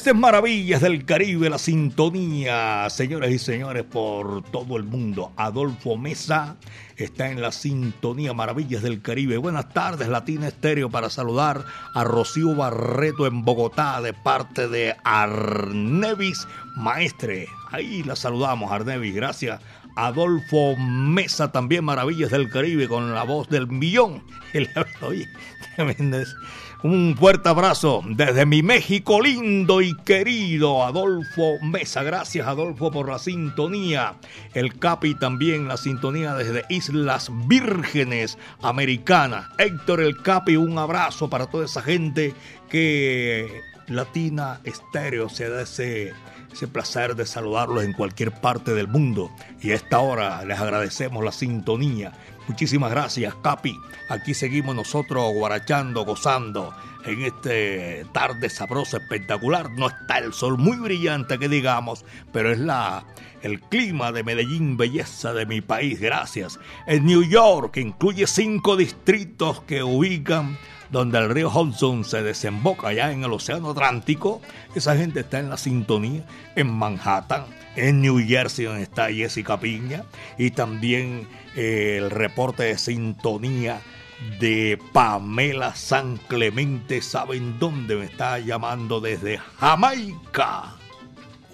Estas 0.00 0.14
maravillas 0.14 0.80
del 0.80 1.04
Caribe, 1.04 1.50
la 1.50 1.58
sintonía, 1.58 2.88
señoras 2.88 3.30
y 3.32 3.38
señores, 3.38 3.84
por 3.84 4.42
todo 4.44 4.78
el 4.78 4.84
mundo. 4.84 5.30
Adolfo 5.36 5.98
Mesa 5.98 6.56
está 6.96 7.28
en 7.30 7.42
la 7.42 7.52
sintonía 7.52 8.32
Maravillas 8.32 8.80
del 8.80 9.02
Caribe. 9.02 9.36
Buenas 9.36 9.68
tardes, 9.74 10.08
Latina 10.08 10.48
Estéreo, 10.48 10.88
para 10.88 11.10
saludar 11.10 11.66
a 11.92 12.02
Rocío 12.02 12.54
Barreto 12.54 13.26
en 13.26 13.44
Bogotá 13.44 14.00
de 14.00 14.14
parte 14.14 14.68
de 14.68 14.96
Arnevis 15.04 16.48
Maestre. 16.76 17.46
Ahí 17.70 18.02
la 18.02 18.16
saludamos, 18.16 18.72
Arnevis. 18.72 19.14
Gracias 19.14 19.60
Adolfo 19.96 20.76
Mesa, 20.76 21.52
también 21.52 21.84
Maravillas 21.84 22.30
del 22.30 22.48
Caribe, 22.48 22.88
con 22.88 23.14
la 23.14 23.24
voz 23.24 23.48
del 23.48 23.66
millón. 23.66 24.22
Oye, 25.02 25.28
Un 26.82 27.14
fuerte 27.14 27.46
abrazo 27.50 28.02
desde 28.06 28.46
mi 28.46 28.62
México 28.62 29.20
lindo 29.20 29.82
y 29.82 29.94
querido 29.96 30.82
Adolfo 30.82 31.58
Mesa. 31.60 32.02
Gracias 32.02 32.46
Adolfo 32.46 32.90
por 32.90 33.10
la 33.10 33.18
sintonía. 33.18 34.14
El 34.54 34.78
Capi 34.78 35.14
también 35.14 35.68
la 35.68 35.76
sintonía 35.76 36.34
desde 36.34 36.64
Islas 36.70 37.30
Vírgenes 37.46 38.38
Americanas. 38.62 39.46
Héctor 39.58 40.00
el 40.00 40.22
Capi, 40.22 40.56
un 40.56 40.78
abrazo 40.78 41.28
para 41.28 41.50
toda 41.50 41.66
esa 41.66 41.82
gente 41.82 42.32
que 42.70 43.60
Latina 43.86 44.60
Estéreo 44.64 45.28
se 45.28 45.50
da 45.50 45.60
ese 45.60 46.14
ese 46.52 46.66
placer 46.68 47.14
de 47.14 47.26
saludarlos 47.26 47.84
en 47.84 47.92
cualquier 47.92 48.32
parte 48.32 48.74
del 48.74 48.88
mundo. 48.88 49.30
Y 49.60 49.70
a 49.70 49.74
esta 49.74 50.00
hora 50.00 50.44
les 50.44 50.58
agradecemos 50.58 51.24
la 51.24 51.32
sintonía. 51.32 52.12
Muchísimas 52.50 52.90
gracias, 52.90 53.32
Capi. 53.36 53.78
Aquí 54.08 54.34
seguimos 54.34 54.74
nosotros 54.74 55.32
guarachando, 55.32 56.04
gozando 56.04 56.74
en 57.04 57.22
este 57.22 58.04
tarde 58.12 58.50
sabrosa, 58.50 58.96
espectacular. 58.96 59.70
No 59.70 59.86
está 59.86 60.18
el 60.18 60.32
sol 60.32 60.58
muy 60.58 60.76
brillante 60.78 61.38
que 61.38 61.48
digamos, 61.48 62.04
pero 62.32 62.50
es 62.50 62.58
la 62.58 63.04
el 63.42 63.60
clima 63.60 64.10
de 64.10 64.24
Medellín, 64.24 64.76
belleza 64.76 65.32
de 65.32 65.46
mi 65.46 65.60
país. 65.60 66.00
Gracias. 66.00 66.58
En 66.88 67.06
New 67.06 67.22
York, 67.22 67.70
que 67.70 67.82
incluye 67.82 68.26
cinco 68.26 68.76
distritos 68.76 69.60
que 69.60 69.84
ubican 69.84 70.58
donde 70.90 71.18
el 71.18 71.30
río 71.30 71.50
Hudson 71.50 72.04
se 72.04 72.22
desemboca 72.22 72.88
allá 72.88 73.12
en 73.12 73.24
el 73.24 73.32
Océano 73.32 73.70
Atlántico, 73.70 74.40
esa 74.74 74.96
gente 74.96 75.20
está 75.20 75.38
en 75.38 75.50
la 75.50 75.56
sintonía, 75.56 76.24
en 76.56 76.70
Manhattan, 76.72 77.44
en 77.76 78.00
New 78.00 78.18
Jersey, 78.26 78.64
donde 78.64 78.82
está 78.82 79.12
Jessica 79.12 79.58
Piña, 79.60 80.04
y 80.38 80.50
también 80.50 81.28
eh, 81.56 81.98
el 81.98 82.10
reporte 82.10 82.64
de 82.64 82.78
sintonía 82.78 83.80
de 84.38 84.78
Pamela 84.92 85.74
San 85.74 86.16
Clemente, 86.16 87.00
¿saben 87.00 87.58
dónde 87.58 87.96
me 87.96 88.04
está 88.04 88.38
llamando? 88.38 89.00
Desde 89.00 89.38
Jamaica. 89.58 90.76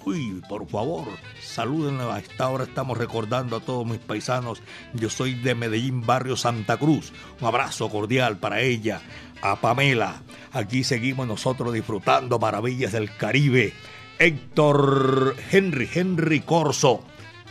Uy, 0.04 0.40
por 0.48 0.68
favor, 0.68 1.08
salúdenme. 1.42 2.04
A 2.04 2.18
esta 2.18 2.48
hora 2.48 2.62
estamos 2.62 2.96
recordando 2.96 3.56
a 3.56 3.60
todos 3.60 3.84
mis 3.84 3.98
paisanos. 3.98 4.62
Yo 4.94 5.10
soy 5.10 5.34
de 5.34 5.56
Medellín, 5.56 6.06
barrio 6.06 6.36
Santa 6.36 6.76
Cruz. 6.76 7.12
Un 7.40 7.48
abrazo 7.48 7.88
cordial 7.88 8.36
para 8.38 8.60
ella, 8.60 9.00
a 9.42 9.56
Pamela. 9.56 10.22
Aquí 10.52 10.84
seguimos 10.84 11.26
nosotros 11.26 11.72
disfrutando 11.72 12.38
maravillas 12.38 12.92
del 12.92 13.14
Caribe. 13.16 13.72
Héctor 14.18 15.36
Henry, 15.50 15.88
Henry 15.92 16.40
Corso. 16.40 17.04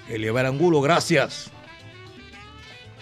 Elieber 0.10 0.46
Angulo, 0.46 0.82
gracias. 0.82 1.52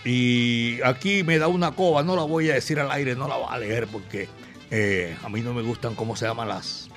Y 0.06 0.82
aquí 0.84 1.24
me 1.24 1.38
da 1.38 1.48
una 1.48 1.72
coba, 1.72 2.04
no 2.04 2.16
la 2.16 2.24
voy 2.24 2.50
a 2.50 2.56
decir 2.56 2.80
al 2.80 2.92
aire, 2.92 3.16
no 3.16 3.28
la 3.28 3.38
voy 3.38 3.48
a 3.50 3.58
leer 3.58 3.88
porque 3.88 4.28
eh, 4.70 5.16
a 5.24 5.30
mí 5.30 5.42
no 5.42 5.54
me 5.54 5.62
gustan 5.62 5.96
cómo 5.96 6.16
se 6.16 6.26
llaman 6.26 6.50
las 6.50 6.90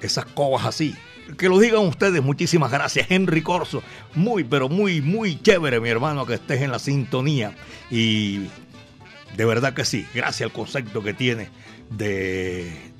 esas 0.00 0.24
cobas 0.26 0.64
así. 0.66 0.94
Que 1.38 1.48
lo 1.48 1.58
digan 1.58 1.86
ustedes, 1.86 2.22
muchísimas 2.22 2.70
gracias, 2.70 3.10
Henry 3.10 3.40
Corso. 3.42 3.82
Muy, 4.14 4.44
pero 4.44 4.68
muy, 4.68 5.00
muy 5.00 5.40
chévere, 5.40 5.80
mi 5.80 5.88
hermano, 5.88 6.26
que 6.26 6.34
estés 6.34 6.60
en 6.60 6.70
la 6.70 6.78
sintonía. 6.78 7.56
Y 7.90 8.48
de 9.36 9.44
verdad 9.44 9.74
que 9.74 9.84
sí, 9.84 10.06
gracias 10.14 10.48
al 10.48 10.52
concepto 10.52 11.02
que 11.02 11.14
tiene 11.14 11.48
de, 11.90 12.92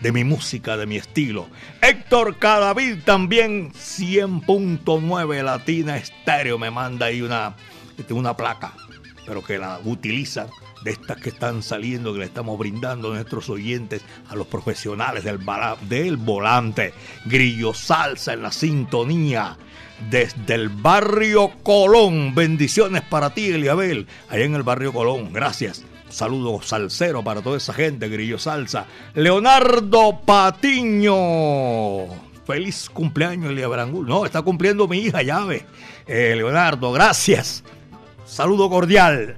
de 0.00 0.12
mi 0.12 0.24
música, 0.24 0.76
de 0.76 0.86
mi 0.86 0.96
estilo. 0.96 1.48
Héctor 1.82 2.38
Cadavid 2.38 2.98
también 3.04 3.72
100.9 3.72 5.42
Latina 5.42 5.96
Estéreo 5.96 6.58
me 6.58 6.70
manda 6.70 7.06
ahí 7.06 7.22
una, 7.22 7.54
una 8.10 8.36
placa, 8.36 8.72
pero 9.26 9.42
que 9.42 9.58
la 9.58 9.80
utiliza 9.84 10.48
de 10.84 10.90
estas 10.90 11.16
que 11.16 11.30
están 11.30 11.62
saliendo, 11.62 12.12
que 12.12 12.18
le 12.18 12.26
estamos 12.26 12.58
brindando 12.58 13.10
a 13.10 13.14
nuestros 13.14 13.48
oyentes, 13.48 14.02
a 14.28 14.36
los 14.36 14.46
profesionales 14.46 15.24
del, 15.24 15.40
del 15.88 16.16
volante. 16.18 16.92
Grillo 17.24 17.72
Salsa 17.72 18.34
en 18.34 18.42
la 18.42 18.52
sintonía 18.52 19.56
desde 20.10 20.54
el 20.54 20.68
barrio 20.68 21.50
Colón. 21.62 22.34
Bendiciones 22.34 23.02
para 23.02 23.30
ti, 23.30 23.50
Eliabel, 23.50 24.06
allá 24.28 24.44
en 24.44 24.54
el 24.54 24.62
barrio 24.62 24.92
Colón. 24.92 25.32
Gracias. 25.32 25.84
Saludo 26.08 26.62
salsero 26.62 27.24
para 27.24 27.42
toda 27.42 27.56
esa 27.56 27.72
gente, 27.72 28.08
Grillo 28.08 28.38
Salsa. 28.38 28.86
Leonardo 29.14 30.20
Patiño. 30.24 31.14
Feliz 32.46 32.88
cumpleaños, 32.90 33.50
Eliabel 33.50 34.06
No, 34.06 34.24
está 34.24 34.42
cumpliendo 34.42 34.86
mi 34.86 34.98
hija, 34.98 35.22
llave. 35.22 35.66
Eh, 36.06 36.34
Leonardo, 36.36 36.92
gracias. 36.92 37.64
Saludo 38.26 38.70
cordial. 38.70 39.36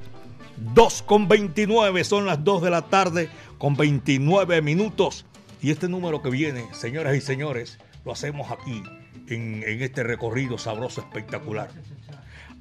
2 0.74 1.02
con 1.02 1.28
29, 1.28 2.04
son 2.04 2.26
las 2.26 2.42
2 2.42 2.62
de 2.62 2.70
la 2.70 2.82
tarde 2.82 3.30
con 3.58 3.76
29 3.76 4.60
minutos. 4.62 5.24
Y 5.62 5.70
este 5.70 5.88
número 5.88 6.22
que 6.22 6.30
viene, 6.30 6.66
señoras 6.72 7.16
y 7.16 7.20
señores, 7.20 7.78
lo 8.04 8.12
hacemos 8.12 8.50
aquí 8.50 8.82
en, 9.28 9.62
este 9.82 10.02
recorrido 10.02 10.58
sabroso, 10.58 11.00
espectacular. 11.00 11.70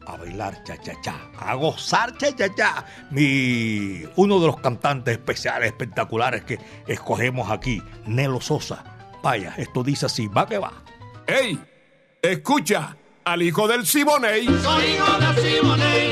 A 0.08 0.18
bailar 0.18 0.64
cha-cha-cha, 0.64 1.32
a 1.40 1.56
gozar 1.56 2.16
cha-cha-cha. 2.18 2.86
Mi, 3.10 4.04
uno 4.16 4.40
de 4.40 4.48
los 4.48 4.60
cantantes 4.60 5.14
especiales, 5.14 5.68
espectaculares 5.68 6.44
que 6.44 6.60
escogemos 6.86 7.50
aquí, 7.50 7.82
Nelo 8.06 8.40
Sosa. 8.40 8.84
Vaya, 9.24 9.56
esto 9.58 9.84
dice 9.84 10.06
así, 10.06 10.28
va 10.28 10.48
que 10.48 10.60
va. 10.60 10.72
¡Ey! 11.26 11.60
Escucha 12.22 12.96
al 13.24 13.42
hijo 13.42 13.68
del 13.68 13.86
Siboney. 13.86 14.46
Soy 14.62 14.84
hijo 14.84 15.20
del 15.20 15.36
Siboney, 15.36 16.05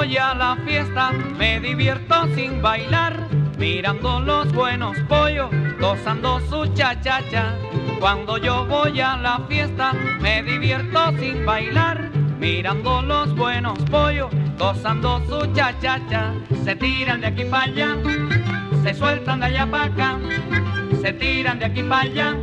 voy 0.00 0.16
a 0.16 0.32
la 0.32 0.56
fiesta 0.64 1.12
me 1.36 1.60
divierto 1.60 2.26
sin 2.34 2.62
bailar, 2.62 3.28
mirando 3.58 4.18
los 4.20 4.50
buenos 4.50 4.96
pollos, 5.00 5.50
gozando 5.78 6.40
su 6.48 6.66
cha-cha-cha. 6.72 7.54
Cuando 8.00 8.38
yo 8.38 8.64
voy 8.64 8.98
a 8.98 9.18
la 9.18 9.40
fiesta 9.46 9.92
me 10.18 10.42
divierto 10.42 11.12
sin 11.18 11.44
bailar, 11.44 12.08
mirando 12.38 13.02
los 13.02 13.34
buenos 13.36 13.78
pollos, 13.90 14.30
gozando 14.58 15.20
su 15.28 15.52
cha-cha-cha. 15.52 16.32
Se 16.64 16.74
tiran 16.76 17.20
de 17.20 17.26
aquí 17.26 17.44
para 17.44 17.64
allá, 17.64 17.96
se 18.82 18.94
sueltan 18.94 19.40
de 19.40 19.46
allá 19.46 19.66
para 19.70 19.84
acá, 19.84 20.18
se 21.02 21.12
tiran 21.12 21.58
de 21.58 21.66
aquí 21.66 21.82
para 21.82 22.02
allá, 22.02 22.36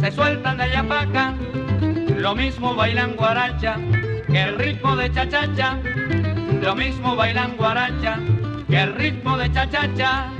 se 0.00 0.10
sueltan 0.10 0.56
de 0.56 0.62
allá 0.62 0.82
para 0.88 1.02
acá. 1.02 1.34
Lo 2.16 2.34
mismo 2.34 2.74
bailan 2.74 3.16
guaracha 3.16 3.76
que 4.30 4.42
el 4.42 4.58
ritmo 4.58 4.96
de 4.96 5.10
cha-cha-cha, 5.10 5.78
lo 6.60 6.74
mismo 6.74 7.16
bailan 7.16 7.56
guaracha 7.56 8.18
que 8.68 8.80
el 8.80 8.94
ritmo 8.94 9.36
de 9.38 9.50
cha-cha-cha. 9.50 10.30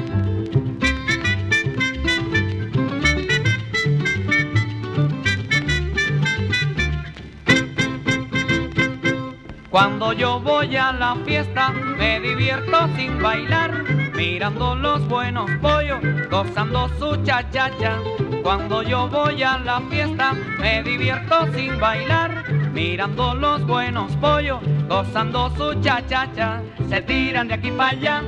Cuando 9.71 10.13
yo 10.13 10.41
voy 10.41 10.77
a 10.77 10.93
la 10.93 11.17
fiesta 11.25 11.71
me 11.71 12.21
divierto 12.21 12.89
sin 12.97 13.23
bailar, 13.23 13.85
mirando 14.15 14.75
los 14.75 15.07
buenos 15.09 15.51
pollos, 15.63 16.01
gozando 16.31 16.89
su 16.99 17.17
cha-cha-cha. 17.25 17.97
Cuando 18.43 18.83
yo 18.83 19.09
voy 19.09 19.43
a 19.43 19.59
la 19.59 19.81
fiesta 19.89 20.35
me 20.59 20.83
divierto 20.83 21.47
sin 21.55 21.79
bailar, 21.81 22.45
mirando 22.73 23.35
los 23.35 23.67
buenos 23.67 24.15
pollos, 24.17 24.61
gozando 24.89 25.51
su 25.57 25.81
cha-cha-cha. 25.81 26.63
Se 26.89 27.01
tiran 27.03 27.49
de 27.49 27.55
aquí 27.55 27.71
para 27.71 27.91
allá, 27.91 28.23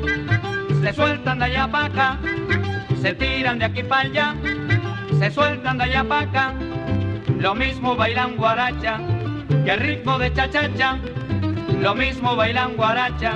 se 0.82 0.92
sueltan 0.92 1.38
de 1.38 1.44
allá 1.46 1.68
para 1.68 1.86
acá, 1.86 2.18
se 3.00 3.12
tiran 3.14 3.58
de 3.58 3.64
aquí 3.64 3.82
para 3.82 4.02
allá, 4.02 4.34
se 5.18 5.30
sueltan 5.30 5.78
de 5.78 5.84
allá 5.84 6.04
para 6.04 6.20
acá. 6.22 6.54
Lo 7.38 7.54
mismo 7.54 7.96
bailan 7.96 8.36
guaracha 8.36 9.00
que 9.64 9.70
el 9.70 9.80
ritmo 9.80 10.18
de 10.18 10.32
cha-cha-cha. 10.32 10.98
Lo 11.80 11.94
mismo 11.94 12.36
bailan 12.36 12.76
guaracha 12.76 13.32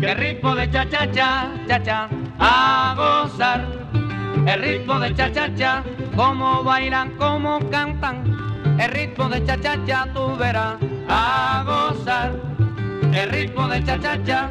que 0.00 0.10
el 0.10 0.18
ritmo 0.18 0.54
de 0.54 0.70
cha-cha-cha, 0.70 1.50
cha-cha. 1.66 2.08
A 2.38 2.94
gozar 2.96 3.66
el 4.46 4.62
ritmo 4.62 4.98
de 4.98 5.14
cha-cha-cha, 5.14 5.82
como 6.16 6.62
bailan, 6.62 7.10
como 7.16 7.58
cantan 7.70 8.31
el 8.82 8.90
ritmo 8.90 9.28
de 9.28 9.44
cha-cha-cha 9.44 10.06
tú 10.12 10.36
verás 10.36 10.74
a 11.08 11.62
gozar, 11.64 12.32
el 13.14 13.30
ritmo 13.30 13.68
de 13.68 13.84
cha-cha-cha, 13.84 14.50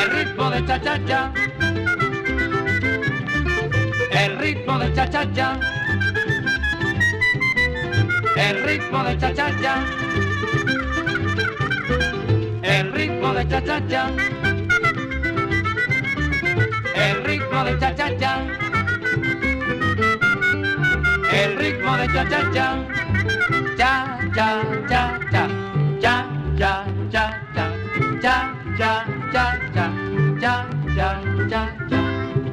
el 0.00 0.10
ritmo 0.10 0.50
de 0.50 0.64
cha-cha-cha, 0.66 1.32
el 4.10 4.38
ritmo 4.38 4.78
de 4.80 4.92
cha-cha-cha, 4.92 5.60
el 8.36 8.64
ritmo 8.64 9.04
de 9.04 9.18
cha 9.18 9.32
cha 9.34 9.50
cha, 9.62 9.84
el 12.64 12.92
ritmo 12.92 13.34
de 13.34 13.48
cha 13.48 13.62
cha 13.64 13.88
cha, 13.88 14.10
el 16.94 17.24
ritmo 17.24 17.64
de 17.64 17.78
cha 17.78 17.94
cha 17.94 18.18
cha, 18.18 18.69
el 21.32 21.56
ritmo 21.58 21.96
de 21.96 22.06
cha 22.08 22.24
cha 22.28 22.40
cha, 22.52 22.68
cha 23.76 24.18
cha 24.36 24.50
cha 24.90 25.18
cha, 25.30 25.48
cha 26.00 26.26
cha 27.10 27.24
cha 27.52 27.66
cha, 28.22 28.36
cha 28.80 28.82
cha 28.82 29.06
cha 29.32 29.44
cha, 29.70 29.86
cha 30.40 30.68
cha 30.96 31.10
cha 31.48 31.68
cha, 31.88 32.06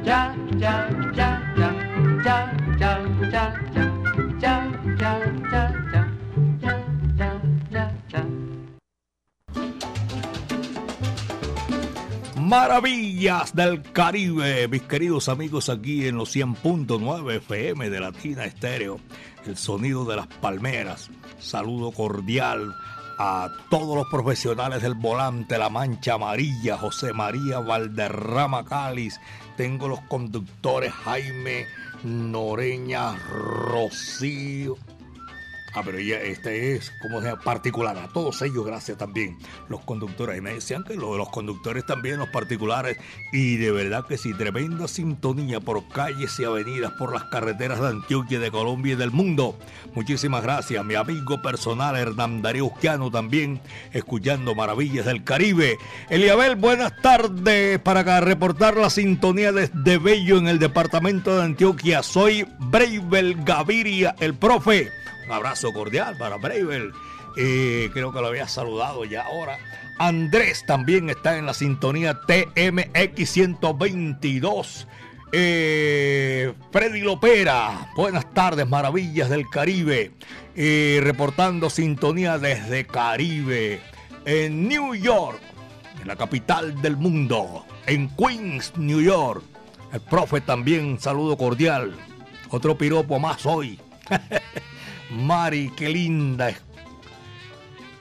cha 0.04 0.34
cha 0.58 0.58
cha 0.58 0.90
cha, 1.16 1.18
cha 1.18 1.58
cha 1.58 2.08
cha 2.78 2.94
cha, 3.30 3.54
cha 3.70 3.92
cha 4.40 4.54
cha. 4.98 5.14
cha. 5.50 5.67
Maravillas 12.48 13.54
del 13.54 13.82
Caribe, 13.92 14.68
mis 14.68 14.80
queridos 14.80 15.28
amigos 15.28 15.68
aquí 15.68 16.08
en 16.08 16.16
los 16.16 16.34
100.9 16.34 17.36
FM 17.36 17.90
de 17.90 18.00
Latina 18.00 18.46
Estéreo, 18.46 18.98
el 19.44 19.58
sonido 19.58 20.06
de 20.06 20.16
las 20.16 20.28
palmeras. 20.28 21.10
Saludo 21.38 21.92
cordial 21.92 22.74
a 23.18 23.50
todos 23.68 23.94
los 23.94 24.06
profesionales 24.06 24.80
del 24.80 24.94
volante, 24.94 25.58
la 25.58 25.68
mancha 25.68 26.14
amarilla, 26.14 26.78
José 26.78 27.12
María 27.12 27.58
Valderrama 27.58 28.64
Cáliz. 28.64 29.20
Tengo 29.58 29.86
los 29.86 30.00
conductores 30.08 30.90
Jaime 30.90 31.66
Noreña 32.02 33.14
Rocío. 33.28 34.78
Ah, 35.74 35.82
pero 35.84 35.98
ya 36.00 36.16
este 36.16 36.74
es 36.74 36.92
como 37.02 37.20
sea 37.20 37.36
particular. 37.36 37.96
A 37.98 38.08
todos 38.08 38.40
ellos, 38.42 38.64
gracias 38.64 38.96
también, 38.96 39.38
los 39.68 39.80
conductores. 39.82 40.38
Y 40.38 40.40
me 40.40 40.54
decían 40.54 40.82
que 40.82 40.94
lo 40.94 41.12
de 41.12 41.18
los 41.18 41.28
conductores 41.28 41.84
también, 41.84 42.18
los 42.18 42.30
particulares. 42.30 42.96
Y 43.32 43.56
de 43.56 43.70
verdad 43.70 44.06
que 44.06 44.16
sí, 44.16 44.32
tremenda 44.34 44.88
sintonía 44.88 45.60
por 45.60 45.86
calles 45.88 46.38
y 46.38 46.44
avenidas, 46.44 46.92
por 46.92 47.12
las 47.12 47.24
carreteras 47.24 47.80
de 47.80 47.88
Antioquia, 47.88 48.38
de 48.38 48.50
Colombia 48.50 48.94
y 48.94 48.96
del 48.96 49.10
mundo. 49.10 49.58
Muchísimas 49.94 50.42
gracias, 50.42 50.84
mi 50.84 50.94
amigo 50.94 51.40
personal 51.42 51.96
Hernán 51.96 52.40
Darío 52.42 52.66
Usquiano 52.66 53.10
también, 53.10 53.60
escuchando 53.92 54.54
Maravillas 54.54 55.06
del 55.06 55.24
Caribe. 55.24 55.76
Eliabel, 56.08 56.56
buenas 56.56 56.92
tardes 57.02 57.78
para 57.80 58.20
reportar 58.20 58.76
la 58.76 58.90
sintonía 58.90 59.52
desde 59.52 59.98
Bello 59.98 60.38
en 60.38 60.48
el 60.48 60.58
departamento 60.58 61.36
de 61.36 61.44
Antioquia. 61.44 62.02
Soy 62.02 62.46
Breibel 62.58 63.44
Gaviria, 63.44 64.14
el 64.20 64.34
profe. 64.34 64.90
Abrazo 65.32 65.72
cordial 65.72 66.16
para 66.18 66.36
Breibel. 66.36 66.92
Eh, 67.36 67.90
creo 67.92 68.12
que 68.12 68.20
lo 68.20 68.28
había 68.28 68.48
saludado 68.48 69.04
ya 69.04 69.22
ahora. 69.22 69.58
Andrés 69.98 70.64
también 70.66 71.10
está 71.10 71.38
en 71.38 71.46
la 71.46 71.54
sintonía 71.54 72.20
TMX 72.26 73.30
122. 73.30 74.86
Eh, 75.30 76.54
Freddy 76.72 77.00
Lopera, 77.00 77.90
buenas 77.94 78.32
tardes, 78.32 78.66
maravillas 78.68 79.28
del 79.28 79.48
Caribe. 79.48 80.12
Eh, 80.56 81.00
reportando 81.02 81.68
sintonía 81.68 82.38
desde 82.38 82.86
Caribe. 82.86 83.80
En 84.24 84.68
New 84.68 84.94
York, 84.94 85.40
en 86.00 86.08
la 86.08 86.16
capital 86.16 86.80
del 86.80 86.96
mundo. 86.96 87.64
En 87.86 88.08
Queens, 88.16 88.72
New 88.76 89.00
York. 89.00 89.42
El 89.92 90.00
profe 90.00 90.40
también, 90.40 90.98
saludo 91.00 91.36
cordial. 91.36 91.94
Otro 92.50 92.78
piropo 92.78 93.18
más 93.18 93.44
hoy. 93.46 93.78
Mari, 95.10 95.72
qué 95.76 95.88
linda. 95.88 96.54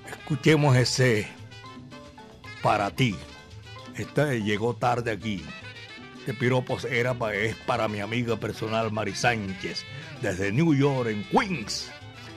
Escuchemos 0.08 0.76
ese 0.76 1.28
para 2.62 2.92
ti. 2.92 3.16
Este 3.96 4.42
llegó 4.44 4.76
tarde 4.76 5.12
aquí. 5.12 5.44
Este 6.20 6.34
piropo 6.34 6.78
era, 6.90 7.16
es 7.34 7.56
para 7.56 7.88
mi 7.88 8.02
amiga 8.02 8.36
personal 8.36 8.92
Mari 8.92 9.16
Sánchez, 9.16 9.86
desde 10.22 10.52
New 10.52 10.74
York, 10.74 11.10
en 11.10 11.24
Queens. 11.24 11.90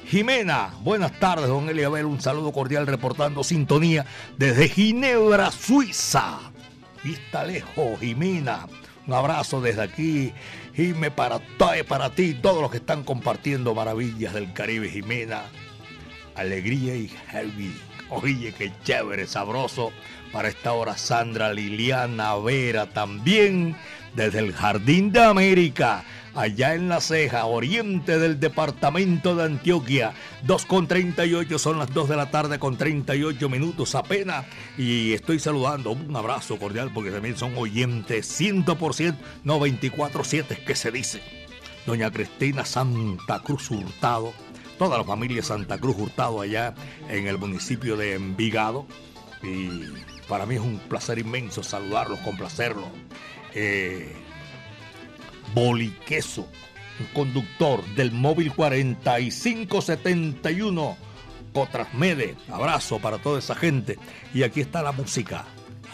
Jimena, 0.07 0.73
buenas 0.83 1.19
tardes, 1.19 1.49
don 1.49 1.69
Eliabel. 1.69 2.07
Un 2.07 2.21
saludo 2.21 2.53
cordial 2.53 2.87
reportando 2.87 3.43
sintonía 3.43 4.07
desde 4.39 4.69
Ginebra, 4.69 5.51
Suiza. 5.51 6.39
Está 7.05 7.45
lejos, 7.45 7.99
Jimena. 7.99 8.67
Un 9.11 9.17
abrazo 9.17 9.61
desde 9.61 9.83
aquí, 9.83 10.33
Jime, 10.77 11.11
para, 11.11 11.41
para 11.89 12.11
ti 12.11 12.33
todos 12.33 12.63
los 12.63 12.71
que 12.71 12.77
están 12.77 13.03
compartiendo 13.03 13.75
maravillas 13.75 14.33
del 14.33 14.53
Caribe, 14.53 14.89
Jimena. 14.89 15.47
Alegría 16.37 16.95
y 16.95 17.09
heavy. 17.09 17.77
Oye, 18.09 18.55
qué 18.57 18.71
chévere, 18.85 19.27
sabroso. 19.27 19.91
Para 20.31 20.47
esta 20.47 20.75
hora, 20.75 20.97
Sandra 20.97 21.53
Liliana 21.53 22.37
Vera 22.37 22.87
también, 22.87 23.75
desde 24.15 24.39
el 24.39 24.53
Jardín 24.53 25.11
de 25.11 25.25
América, 25.25 26.05
allá 26.35 26.75
en 26.75 26.89
La 26.89 27.01
Ceja, 27.01 27.47
oriente 27.47 28.19
del 28.19 28.41
departamento 28.41 29.35
de 29.37 29.45
Antioquia. 29.45 30.13
2 30.43 30.67
con 30.67 30.87
38, 30.87 31.59
son 31.59 31.79
las 31.79 31.93
2 31.93 32.09
de 32.09 32.17
la 32.17 32.31
tarde 32.31 32.59
con 32.59 32.77
38 32.77 33.49
minutos 33.49 33.95
apenas. 33.95 34.47
Y 34.79 35.13
estoy 35.13 35.39
saludando, 35.39 35.93
un 35.93 36.15
abrazo 36.17 36.59
cordial, 36.59 36.91
porque 36.93 37.11
también 37.11 37.37
son 37.37 37.57
oyentes 37.57 38.41
100%, 38.41 39.17
no 39.45 39.61
24-7, 39.61 40.51
es 40.51 40.59
que 40.61 40.75
se 40.75 40.91
dice. 40.91 41.23
Doña 41.87 42.11
Cristina 42.11 42.65
Santa 42.65 43.41
Cruz 43.41 43.71
Hurtado, 43.71 44.33
toda 44.79 44.99
la 44.99 45.05
familia 45.05 45.43
Santa 45.43 45.79
Cruz 45.79 45.97
Hurtado 45.99 46.41
allá 46.41 46.75
en 47.09 47.27
el 47.27 47.39
municipio 47.39 47.97
de 47.97 48.15
Envigado. 48.15 48.87
Y 49.43 49.85
para 50.29 50.45
mí 50.47 50.57
es 50.57 50.61
un 50.61 50.79
placer 50.79 51.19
inmenso 51.19 51.63
saludarlos, 51.63 52.19
complacerlos. 52.21 52.89
Eh, 53.55 54.15
Boliqueso, 55.55 56.49
conductor 57.13 57.85
del 57.95 58.13
móvil 58.13 58.55
4571 58.55 61.11
Cotrasmede. 61.53 62.37
Abrazo 62.49 62.99
para 62.99 63.19
toda 63.19 63.39
esa 63.39 63.55
gente. 63.55 63.99
Y 64.33 64.43
aquí 64.43 64.61
está 64.61 64.83
la 64.83 64.93
música 64.93 65.45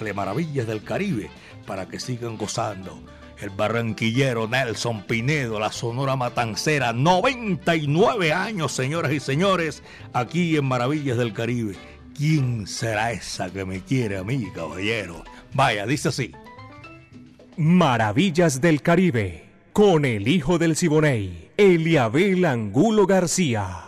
de 0.01 0.13
Maravillas 0.13 0.67
del 0.67 0.83
Caribe 0.83 1.31
para 1.67 1.87
que 1.87 2.01
sigan 2.01 2.37
gozando. 2.37 3.01
El 3.39 3.51
barranquillero 3.51 4.49
Nelson 4.49 5.03
Pinedo, 5.03 5.61
la 5.61 5.71
Sonora 5.71 6.17
Matancera, 6.17 6.95
99 6.95 8.33
años, 8.33 8.73
señoras 8.73 9.13
y 9.13 9.21
señores, 9.21 9.83
aquí 10.15 10.57
en 10.57 10.65
Maravillas 10.65 11.19
del 11.19 11.35
Caribe. 11.35 11.77
¿Quién 12.17 12.67
será 12.67 13.13
esa 13.13 13.51
que 13.51 13.67
me 13.67 13.83
quiere 13.83 14.17
a 14.17 14.25
mí, 14.25 14.47
caballero? 14.55 15.23
Vaya, 15.53 15.85
dice 15.85 16.09
así. 16.09 16.33
Maravillas 17.59 18.63
del 18.63 18.81
Caribe, 18.81 19.46
con 19.77 20.07
el 20.07 20.27
hijo 20.27 20.57
del 20.57 20.75
Siboney, 20.75 21.51
Eliabel 21.59 22.47
Angulo 22.47 23.07
García. 23.07 23.85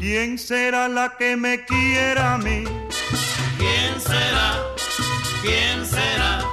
¿Quién 0.00 0.36
será 0.36 0.88
la 0.88 1.14
que 1.16 1.36
me 1.36 1.64
quiera 1.64 2.34
a 2.34 2.38
mí? 2.38 2.64
¿Quién 3.56 4.00
será? 4.00 4.64
¿Quién 5.42 5.86
será? 5.86 6.44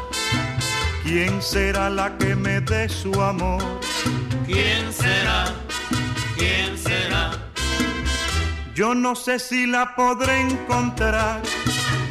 ¿Quién 1.02 1.42
será 1.42 1.90
la 1.90 2.16
que 2.20 2.36
me 2.36 2.62
dé 2.62 2.88
su 2.88 3.12
amor? 3.20 3.64
¿Quién 4.46 4.92
será? 4.94 5.46
¿Quién 6.38 6.78
será? 6.78 7.32
Yo 8.74 8.94
no 8.94 9.16
sé 9.16 9.40
si 9.40 9.66
la 9.66 9.96
podré 9.96 10.42
encontrar. 10.42 11.42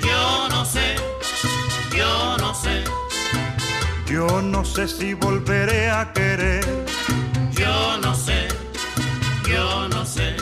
Yo 0.02 0.48
no 0.48 0.64
sé, 0.64 0.96
yo 1.96 2.36
no 2.38 2.54
sé, 2.54 2.84
Yo 4.06 4.42
no 4.42 4.64
sé 4.64 4.86
si 4.88 5.14
volveré 5.14 5.90
a 5.90 6.12
querer. 6.12 6.64
yo 7.52 7.96
no 7.98 8.14
sé, 8.14 8.48
yo 9.48 9.88
no 9.88 10.04
sé. 10.04 10.36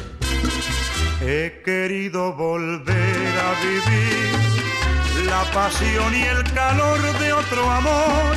He 1.21 1.63
querido 1.65 2.33
volver 2.35 3.33
a 3.49 3.51
vivir 3.65 5.27
la 5.29 5.43
pasión 5.53 6.15
y 6.15 6.23
el 6.23 6.43
calor 6.53 7.01
de 7.21 7.33
otro 7.33 7.71
amor, 7.71 8.37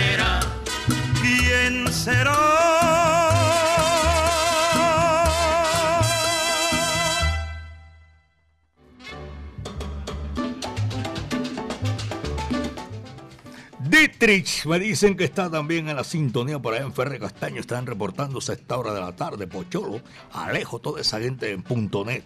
Dietrich, 13.87 14.65
me 14.65 14.79
dicen 14.79 15.15
que 15.15 15.25
está 15.25 15.51
también 15.51 15.89
en 15.89 15.95
la 15.95 16.03
sintonía 16.03 16.57
por 16.57 16.73
allá 16.73 16.85
en 16.85 16.93
Ferre 16.93 17.19
Castaño. 17.19 17.61
Están 17.61 17.85
reportándose 17.85 18.53
a 18.53 18.55
esta 18.55 18.77
hora 18.79 18.93
de 18.93 18.99
la 18.99 19.15
tarde. 19.15 19.45
Pocholo, 19.45 20.01
Alejo, 20.31 20.79
toda 20.79 21.01
esa 21.01 21.19
gente 21.19 21.51
en 21.51 21.61
punto 21.61 22.03
net. 22.03 22.23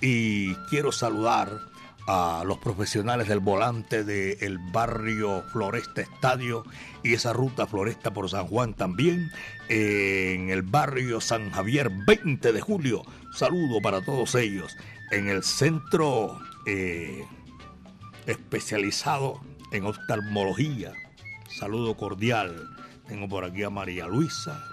Y 0.00 0.54
quiero 0.70 0.92
saludar 0.92 1.50
a 2.06 2.44
los 2.46 2.58
profesionales 2.58 3.28
del 3.28 3.40
volante 3.40 4.04
del 4.04 4.58
barrio 4.58 5.42
Floresta 5.52 6.02
Estadio 6.02 6.64
y 7.02 7.14
esa 7.14 7.32
ruta 7.32 7.66
Floresta 7.66 8.12
por 8.12 8.30
San 8.30 8.46
Juan 8.46 8.74
también. 8.74 9.30
En 9.68 10.50
el 10.50 10.62
barrio 10.62 11.20
San 11.20 11.50
Javier, 11.50 11.90
20 12.06 12.52
de 12.52 12.60
julio. 12.60 13.02
Saludo 13.34 13.80
para 13.82 14.02
todos 14.02 14.34
ellos. 14.36 14.76
En 15.10 15.28
el 15.28 15.42
centro 15.42 16.38
eh, 16.66 17.24
especializado 18.26 19.40
en 19.72 19.86
oftalmología. 19.86 20.92
Saludo 21.48 21.96
cordial. 21.96 22.70
Tengo 23.08 23.28
por 23.28 23.44
aquí 23.44 23.62
a 23.62 23.70
María 23.70 24.06
Luisa, 24.06 24.64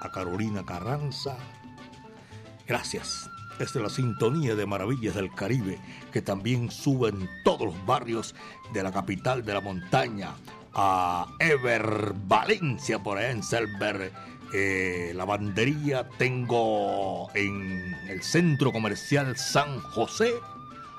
a 0.00 0.10
Carolina 0.10 0.64
Carranza. 0.64 1.36
Gracias. 2.66 3.28
Es 3.58 3.74
la 3.76 3.88
sintonía 3.88 4.54
de 4.54 4.66
Maravillas 4.66 5.14
del 5.14 5.32
Caribe 5.32 5.78
que 6.12 6.22
también 6.22 6.70
sube 6.70 7.10
en 7.10 7.28
todos 7.44 7.66
los 7.66 7.86
barrios 7.86 8.34
de 8.72 8.82
la 8.82 8.92
capital 8.92 9.44
de 9.44 9.54
la 9.54 9.60
montaña. 9.60 10.34
A 10.74 11.26
Ever 11.38 12.14
Valencia, 12.26 12.98
por 13.00 13.18
allá 13.18 13.30
en 13.30 13.42
Selber. 13.42 14.12
Eh, 14.52 15.12
lavandería 15.14 16.08
tengo 16.16 17.28
en 17.34 17.94
el 18.08 18.22
centro 18.22 18.70
comercial 18.70 19.36
San 19.36 19.80
José, 19.80 20.32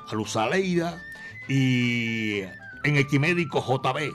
a 0.10 0.14
Luz 0.14 0.36
Aleida 0.36 1.02
y 1.48 2.42
en 2.84 2.98
Equimédico 2.98 3.62
JB. 3.62 4.14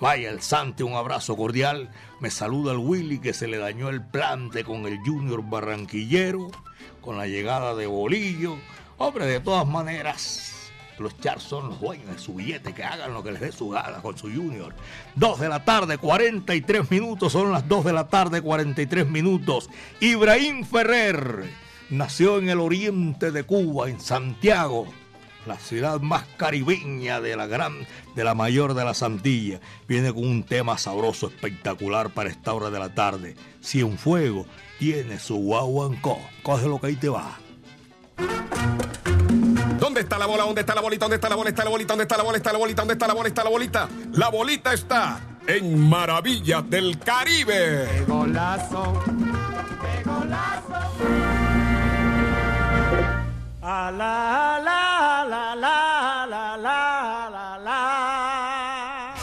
Vaya 0.00 0.30
el 0.30 0.40
Sante, 0.40 0.84
un 0.84 0.94
abrazo 0.94 1.36
cordial. 1.36 1.90
Me 2.20 2.30
saluda 2.30 2.72
el 2.72 2.78
Willy 2.78 3.18
que 3.18 3.32
se 3.32 3.48
le 3.48 3.58
dañó 3.58 3.88
el 3.88 4.00
plante 4.00 4.62
con 4.62 4.86
el 4.86 4.98
Junior 5.04 5.42
Barranquillero, 5.42 6.50
con 7.08 7.16
la 7.16 7.26
llegada 7.26 7.74
de 7.74 7.86
Bolillo. 7.86 8.58
Hombre, 8.98 9.24
de 9.24 9.40
todas 9.40 9.66
maneras, 9.66 10.70
los 10.98 11.18
Char 11.18 11.40
son 11.40 11.70
los 11.70 11.80
dueños 11.80 12.06
de 12.10 12.18
su 12.18 12.34
billete, 12.34 12.74
que 12.74 12.84
hagan 12.84 13.14
lo 13.14 13.22
que 13.22 13.32
les 13.32 13.40
dé 13.40 13.50
su 13.50 13.70
gana 13.70 14.02
con 14.02 14.18
su 14.18 14.26
Junior. 14.30 14.74
2 15.14 15.40
de 15.40 15.48
la 15.48 15.64
tarde, 15.64 15.96
43 15.96 16.90
minutos, 16.90 17.32
son 17.32 17.50
las 17.50 17.66
2 17.66 17.86
de 17.86 17.92
la 17.94 18.08
tarde, 18.08 18.42
43 18.42 19.08
minutos. 19.08 19.70
Ibrahim 20.00 20.66
Ferrer 20.66 21.48
nació 21.88 22.36
en 22.36 22.50
el 22.50 22.60
oriente 22.60 23.30
de 23.30 23.42
Cuba, 23.42 23.88
en 23.88 24.00
Santiago 24.00 24.86
la 25.46 25.58
ciudad 25.58 26.00
más 26.00 26.24
caribeña 26.36 27.22
de 27.22 27.36
la 27.36 27.46
gran, 27.46 27.86
de 28.14 28.22
la 28.22 28.34
mayor 28.34 28.74
de 28.74 28.84
las 28.84 29.02
Antillas, 29.02 29.62
viene 29.88 30.12
con 30.12 30.26
un 30.26 30.42
tema 30.42 30.76
sabroso, 30.76 31.28
espectacular 31.28 32.10
para 32.10 32.28
esta 32.28 32.52
hora 32.52 32.68
de 32.68 32.78
la 32.78 32.94
tarde. 32.94 33.34
Si 33.62 33.82
un 33.82 33.96
fuego 33.96 34.44
tiene 34.78 35.18
su 35.18 35.36
guaguancó. 35.36 36.18
Cógelo 36.42 36.80
que 36.80 36.88
ahí 36.88 36.96
te 36.96 37.08
va. 37.08 37.38
¿Dónde 39.78 40.00
está 40.00 40.18
la 40.18 40.26
bola? 40.26 40.44
¿Dónde 40.44 40.60
está 40.60 40.74
la 40.74 40.80
bolita? 40.80 41.04
¿Dónde 41.04 41.16
está 41.16 41.28
la 41.28 41.36
bola? 41.36 41.50
¿Está 41.50 41.64
la 41.64 41.70
bolita? 41.70 41.92
¿Dónde 41.92 42.02
está 42.04 42.16
la 42.16 42.22
bola? 42.22 42.36
¿Está 42.36 42.52
la 42.52 42.58
bolita? 42.58 42.82
¿Dónde 42.82 42.92
está 42.94 43.06
la 43.06 43.14
bola? 43.14 43.28
¿Está 43.28 43.44
la 43.44 43.50
bolita? 43.50 43.88
La 44.12 44.28
bolita 44.28 44.72
está 44.72 45.20
en 45.46 45.88
Maravillas 45.88 46.68
del 46.68 46.98
Caribe. 46.98 47.88
¡Qué 47.90 48.04
golazo! 48.06 49.02
¡Qué 49.06 50.02
golazo! 50.04 50.74
A 53.62 53.90
la, 53.90 54.60
la, 54.64 55.24
la, 55.28 55.54
la, 55.54 56.26
la, 56.26 56.56
la, 56.56 57.30
la, 57.30 57.58
la. 57.58 59.14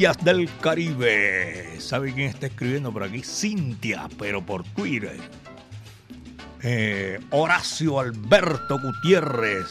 Del 0.00 0.48
Caribe. 0.62 1.78
¿Sabe 1.78 2.14
quién 2.14 2.28
está 2.28 2.46
escribiendo 2.46 2.90
por 2.90 3.02
aquí? 3.02 3.22
Cintia, 3.22 4.08
pero 4.18 4.40
por 4.40 4.64
Twitter. 4.64 5.20
Eh, 6.62 7.20
Horacio 7.28 8.00
Alberto 8.00 8.80
Gutiérrez, 8.80 9.66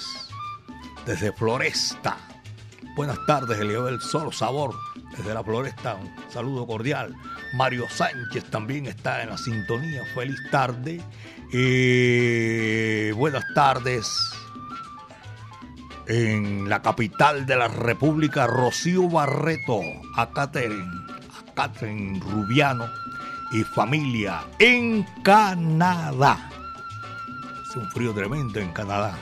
desde 1.04 1.34
Floresta. 1.34 2.16
Buenas 2.96 3.18
tardes, 3.26 3.60
Eliabel 3.60 4.00
Sol 4.02 4.32
Sabor, 4.32 4.76
desde 5.18 5.34
la 5.34 5.44
Floresta. 5.44 5.96
Un 5.96 6.14
saludo 6.32 6.68
cordial. 6.68 7.16
Mario 7.56 7.88
Sánchez 7.90 8.44
también 8.52 8.86
está 8.86 9.24
en 9.24 9.32
la 9.32 9.38
sintonía. 9.38 10.04
Feliz 10.14 10.40
tarde. 10.52 11.02
Eh, 11.52 13.14
buenas 13.16 13.44
tardes 13.56 14.08
en 16.10 16.68
la 16.68 16.82
capital 16.82 17.46
de 17.46 17.56
la 17.56 17.68
República, 17.68 18.48
Rocío 18.48 19.08
Barreto, 19.08 19.80
a 20.16 20.32
Catherine, 20.32 22.20
Rubiano 22.20 22.90
y 23.52 23.64
familia 23.64 24.42
en 24.58 25.06
Canadá. 25.24 26.50
Hace 27.64 27.80
un 27.80 27.92
frío 27.92 28.12
tremendo 28.14 28.60
en 28.60 28.72
Canadá. 28.72 29.18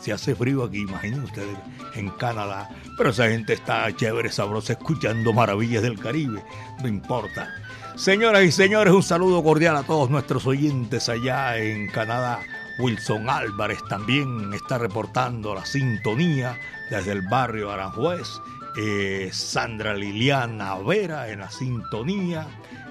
Si 0.00 0.10
hace 0.10 0.34
frío 0.34 0.64
aquí, 0.64 0.78
imaginen 0.78 1.24
ustedes, 1.24 1.58
en 1.94 2.08
Canadá. 2.10 2.70
Pero 2.96 3.10
esa 3.10 3.28
gente 3.28 3.52
está 3.52 3.94
chévere, 3.94 4.32
sabrosa, 4.32 4.72
escuchando 4.72 5.32
maravillas 5.34 5.82
del 5.82 5.98
Caribe. 5.98 6.42
No 6.80 6.88
importa. 6.88 7.50
Señoras 7.96 8.44
y 8.44 8.52
señores, 8.52 8.94
un 8.94 9.02
saludo 9.02 9.42
cordial 9.42 9.76
a 9.76 9.82
todos 9.82 10.08
nuestros 10.08 10.46
oyentes 10.46 11.08
allá 11.10 11.58
en 11.58 11.88
Canadá. 11.88 12.40
Wilson 12.78 13.30
Álvarez 13.30 13.78
también 13.88 14.52
está 14.52 14.78
reportando 14.78 15.54
la 15.54 15.64
sintonía 15.64 16.58
desde 16.90 17.12
el 17.12 17.22
barrio 17.22 17.70
Aranjuez. 17.70 18.40
Eh, 18.76 19.30
Sandra 19.32 19.94
Liliana 19.94 20.74
Vera 20.76 21.28
en 21.28 21.40
la 21.40 21.50
sintonía. 21.50 22.46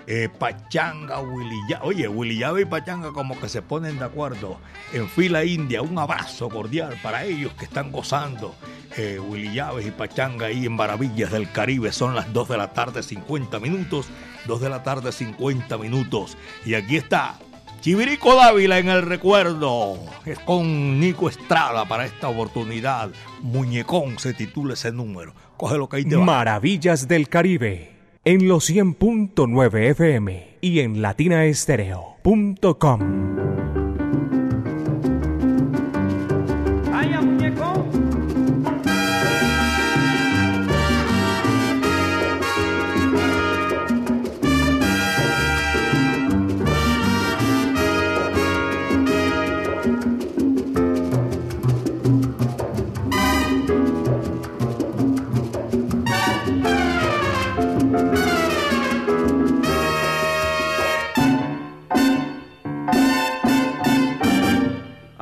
Eh, 0.06 0.30
Pachanga, 0.38 1.22
Willy 1.22 1.56
Oye, 1.82 2.08
Willy 2.10 2.38
Llave 2.38 2.64
y 2.64 2.66
Pachanga 2.66 3.12
como 3.14 3.40
que 3.40 3.48
se 3.48 3.62
ponen 3.62 4.00
de 4.00 4.06
acuerdo 4.06 4.60
en 4.94 5.08
fila 5.10 5.44
india. 5.44 5.82
Un 5.82 5.98
abrazo 5.98 6.50
cordial 6.50 6.98
para 7.02 7.24
ellos 7.26 7.54
que 7.54 7.66
están 7.66 7.92
gozando. 7.92 8.56
Eh, 8.96 9.20
Willy 9.20 9.54
Llaves 9.54 9.86
y 9.86 9.92
Pachanga 9.92 10.48
ahí 10.48 10.66
en 10.66 10.74
Maravillas 10.74 11.32
del 11.32 11.52
Caribe. 11.52 11.92
Son 11.92 12.16
las 12.16 12.32
2 12.32 12.50
de 12.50 12.58
la 12.58 12.74
tarde, 12.74 13.04
50 13.04 13.60
minutos. 13.60 14.08
2 14.46 14.62
de 14.62 14.70
la 14.70 14.84
tarde, 14.84 15.12
50 15.12 15.78
minutos. 15.78 16.38
Y 16.66 16.76
aquí 16.76 16.98
está 16.98 17.38
Chivirico 17.84 18.36
Dávila 18.36 18.80
en 18.80 18.88
el 18.88 19.02
recuerdo. 19.02 20.00
Es 20.26 20.40
con 20.40 21.02
Nico 21.02 21.28
Estrada 21.28 21.84
para 21.84 22.06
esta 22.06 22.30
oportunidad. 22.30 23.10
Muñecón 23.42 24.18
se 24.20 24.34
titula 24.34 24.76
ese 24.76 24.94
número. 24.94 25.34
Coge 25.58 25.78
lo 25.78 25.90
que 25.90 25.98
hay 25.98 26.06
te 26.06 26.16
va. 26.16 26.24
Maravillas 26.24 27.10
del 27.10 27.28
Caribe. 27.28 27.92
En 28.24 28.48
los 28.48 28.70
100.9 28.70 29.90
FM 29.90 30.60
y 30.62 30.80
en 30.80 31.02
latinaestereo.com. 31.02 33.63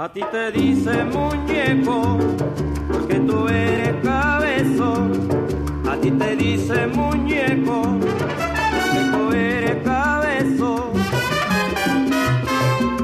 A 0.04 0.10
ti 0.10 0.22
te 0.32 0.52
dice 0.52 1.04
muñeco, 1.04 2.18
porque 2.92 3.20
tú 3.20 3.48
eres 3.48 3.94
cabezón. 4.04 5.12
A 5.88 5.96
ti 5.98 6.10
te 6.10 6.36
dice 6.36 6.88
muñeco, 6.88 7.84
porque 7.84 9.02
tú 9.12 9.32
eres 9.32 9.76
cabezón. 9.84 10.86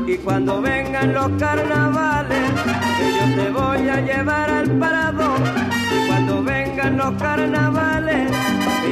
Y 0.08 0.18
cuando 0.18 0.60
vengan 0.60 1.14
los 1.14 1.30
carnavales, 1.38 2.50
yo 3.20 3.44
te 3.44 3.52
voy 3.52 3.90
a 3.90 4.02
llevar 4.02 4.50
al 4.50 4.72
parador. 4.80 5.40
Y 5.96 6.08
cuando 6.08 6.44
vengan 6.44 6.98
los 6.98 7.14
carnavales, 7.22 8.32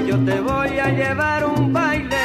yo 0.06 0.20
te 0.20 0.40
voy 0.42 0.78
a 0.78 0.90
llevar 0.90 1.44
un 1.44 1.74
baile. 1.74 2.24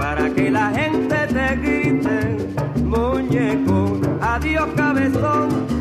Para 0.00 0.30
que 0.30 0.50
la 0.50 0.70
gente 0.70 1.14
te 1.26 1.56
grite 1.56 2.42
muñeco, 2.92 3.71
adiós 4.42 4.68
cabezón, 4.74 5.71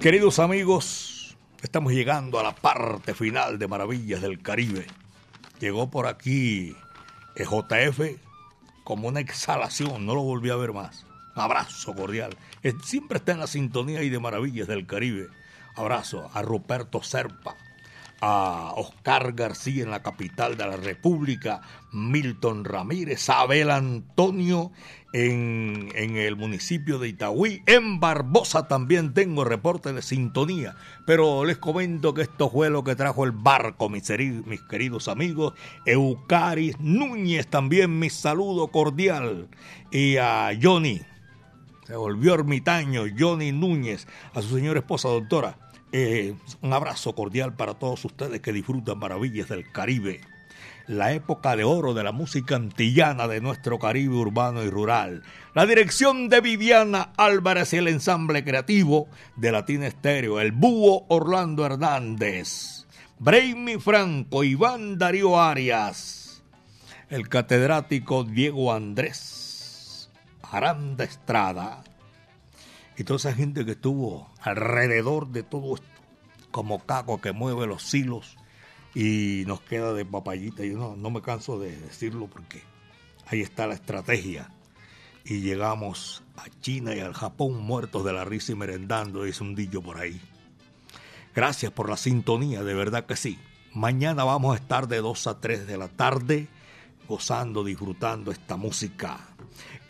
queridos 0.00 0.38
amigos, 0.38 1.36
estamos 1.62 1.92
llegando 1.92 2.40
a 2.40 2.42
la 2.42 2.54
parte 2.54 3.12
final 3.12 3.58
de 3.58 3.68
Maravillas 3.68 4.22
del 4.22 4.40
Caribe. 4.40 4.86
Llegó 5.60 5.90
por 5.90 6.06
aquí 6.06 6.74
JF 7.36 8.18
como 8.82 9.08
una 9.08 9.20
exhalación, 9.20 10.06
no 10.06 10.14
lo 10.14 10.22
volví 10.22 10.48
a 10.48 10.56
ver 10.56 10.72
más. 10.72 11.04
Abrazo 11.34 11.94
cordial. 11.94 12.34
Siempre 12.82 13.18
está 13.18 13.32
en 13.32 13.40
la 13.40 13.46
sintonía 13.46 14.02
y 14.02 14.08
de 14.08 14.18
Maravillas 14.18 14.66
del 14.68 14.86
Caribe. 14.86 15.28
Abrazo 15.76 16.30
a 16.32 16.40
Ruperto 16.40 17.02
Serpa, 17.02 17.54
a 18.20 18.72
Oscar 18.76 19.32
García 19.32 19.82
en 19.84 19.90
la 19.90 20.02
capital 20.02 20.56
de 20.56 20.66
la 20.66 20.76
República, 20.76 21.62
Milton 21.92 22.64
Ramírez, 22.64 23.28
Abel 23.30 23.70
Antonio 23.70 24.72
en, 25.12 25.88
en, 25.94 26.16
el 26.16 26.36
municipio 26.36 26.98
de 26.98 27.08
Itagüí, 27.08 27.62
en 27.66 27.98
Barbosa 27.98 28.68
también 28.68 29.12
tengo 29.14 29.44
reporte 29.44 29.92
de 29.92 30.02
sintonía, 30.02 30.76
pero 31.06 31.44
les 31.44 31.58
comento 31.58 32.14
que 32.14 32.22
esto 32.22 32.48
fue 32.48 32.70
lo 32.70 32.84
que 32.84 32.94
trajo 32.94 33.24
el 33.24 33.32
barco, 33.32 33.88
mis, 33.88 34.08
mis 34.46 34.60
queridos 34.62 35.08
amigos, 35.08 35.54
Eucaris 35.86 36.78
Núñez 36.78 37.48
también 37.48 37.98
mi 37.98 38.10
saludo 38.10 38.68
cordial. 38.68 39.48
Y 39.90 40.18
a 40.18 40.50
Johnny, 40.60 41.00
se 41.86 41.96
volvió 41.96 42.34
ermitaño, 42.34 43.04
Johnny 43.18 43.50
Núñez, 43.50 44.06
a 44.34 44.42
su 44.42 44.54
señora 44.56 44.78
esposa 44.78 45.08
doctora 45.08 45.69
eh, 45.92 46.34
un 46.62 46.72
abrazo 46.72 47.14
cordial 47.14 47.54
para 47.54 47.74
todos 47.74 48.04
ustedes 48.04 48.40
que 48.40 48.52
disfrutan 48.52 48.98
maravillas 48.98 49.48
del 49.48 49.70
Caribe. 49.70 50.20
La 50.86 51.12
época 51.12 51.56
de 51.56 51.64
oro 51.64 51.94
de 51.94 52.02
la 52.02 52.12
música 52.12 52.56
antillana 52.56 53.28
de 53.28 53.40
nuestro 53.40 53.78
Caribe 53.78 54.14
urbano 54.14 54.62
y 54.62 54.70
rural. 54.70 55.22
La 55.54 55.66
dirección 55.66 56.28
de 56.28 56.40
Viviana 56.40 57.12
Álvarez 57.16 57.72
y 57.72 57.76
el 57.76 57.88
ensamble 57.88 58.44
creativo 58.44 59.08
de 59.36 59.52
Latina 59.52 59.86
Estéreo. 59.86 60.40
El 60.40 60.52
búho 60.52 61.06
Orlando 61.08 61.66
Hernández. 61.66 62.86
Brainy 63.18 63.78
Franco, 63.78 64.42
Iván 64.44 64.98
Darío 64.98 65.40
Arias. 65.40 66.42
El 67.08 67.28
catedrático 67.28 68.24
Diego 68.24 68.72
Andrés. 68.72 70.10
Aranda 70.42 71.04
Estrada 71.04 71.82
y 73.00 73.04
toda 73.04 73.16
esa 73.16 73.32
gente 73.32 73.64
que 73.64 73.70
estuvo 73.70 74.28
alrededor 74.42 75.28
de 75.28 75.42
todo 75.42 75.74
esto, 75.74 75.88
como 76.50 76.84
caco 76.84 77.18
que 77.18 77.32
mueve 77.32 77.66
los 77.66 77.94
hilos 77.94 78.36
y 78.94 79.44
nos 79.46 79.62
queda 79.62 79.94
de 79.94 80.04
papayita. 80.04 80.66
Yo 80.66 80.76
no, 80.76 80.96
no 80.96 81.10
me 81.10 81.22
canso 81.22 81.58
de 81.58 81.74
decirlo 81.78 82.26
porque 82.26 82.62
ahí 83.26 83.40
está 83.40 83.66
la 83.66 83.72
estrategia. 83.72 84.50
Y 85.24 85.40
llegamos 85.40 86.22
a 86.36 86.50
China 86.60 86.94
y 86.94 87.00
al 87.00 87.14
Japón 87.14 87.56
muertos 87.62 88.04
de 88.04 88.12
la 88.12 88.26
risa 88.26 88.52
y 88.52 88.56
merendando, 88.56 89.24
dice 89.24 89.44
un 89.44 89.54
dillo 89.54 89.80
por 89.80 89.96
ahí. 89.96 90.20
Gracias 91.34 91.72
por 91.72 91.88
la 91.88 91.96
sintonía, 91.96 92.62
de 92.62 92.74
verdad 92.74 93.06
que 93.06 93.16
sí. 93.16 93.38
Mañana 93.72 94.24
vamos 94.24 94.52
a 94.52 94.58
estar 94.60 94.88
de 94.88 94.98
2 94.98 95.26
a 95.26 95.40
3 95.40 95.66
de 95.66 95.78
la 95.78 95.88
tarde 95.88 96.48
gozando, 97.08 97.64
disfrutando 97.64 98.30
esta 98.30 98.58
música 98.58 99.29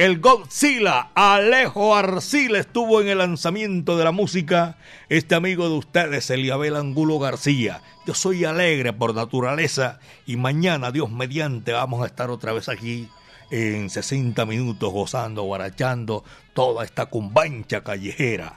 el 0.01 0.19
Godzilla, 0.19 1.11
Alejo 1.15 1.95
Arcila, 1.95 2.59
estuvo 2.59 3.03
en 3.03 3.09
el 3.09 3.19
lanzamiento 3.19 3.99
de 3.99 4.05
la 4.05 4.13
música. 4.13 4.79
Este 5.11 5.35
amigo 5.35 5.69
de 5.69 5.75
ustedes, 5.75 6.31
Eliabel 6.31 6.77
Angulo 6.77 7.19
García. 7.19 7.83
Yo 8.07 8.15
soy 8.15 8.47
alegre 8.47 8.95
por 8.95 9.15
naturaleza 9.15 10.01
y 10.25 10.39
mañana, 10.39 10.91
Dios 10.91 11.11
mediante, 11.11 11.73
vamos 11.73 12.03
a 12.03 12.07
estar 12.07 12.31
otra 12.31 12.55
vez 12.55 12.71
aquí 12.71 13.11
en 13.51 13.91
60 13.91 14.47
minutos 14.47 14.91
gozando, 14.91 15.43
guarachando 15.43 16.25
toda 16.55 16.83
esta 16.83 17.05
cumbancha 17.05 17.85
callejera. 17.85 18.55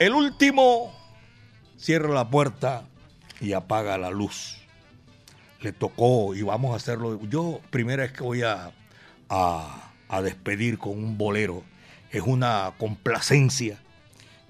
El 0.00 0.14
último 0.14 0.92
cierra 1.76 2.12
la 2.12 2.28
puerta 2.28 2.88
y 3.40 3.52
apaga 3.52 3.96
la 3.98 4.10
luz. 4.10 4.56
Le 5.60 5.70
tocó 5.70 6.34
y 6.34 6.42
vamos 6.42 6.72
a 6.72 6.76
hacerlo. 6.76 7.20
Yo 7.28 7.60
primera 7.70 8.02
vez 8.02 8.10
que 8.10 8.24
voy 8.24 8.42
a, 8.42 8.72
a 9.28 9.89
a 10.10 10.20
despedir 10.22 10.76
con 10.76 10.92
un 10.92 11.16
bolero. 11.16 11.62
Es 12.10 12.22
una 12.22 12.74
complacencia 12.76 13.78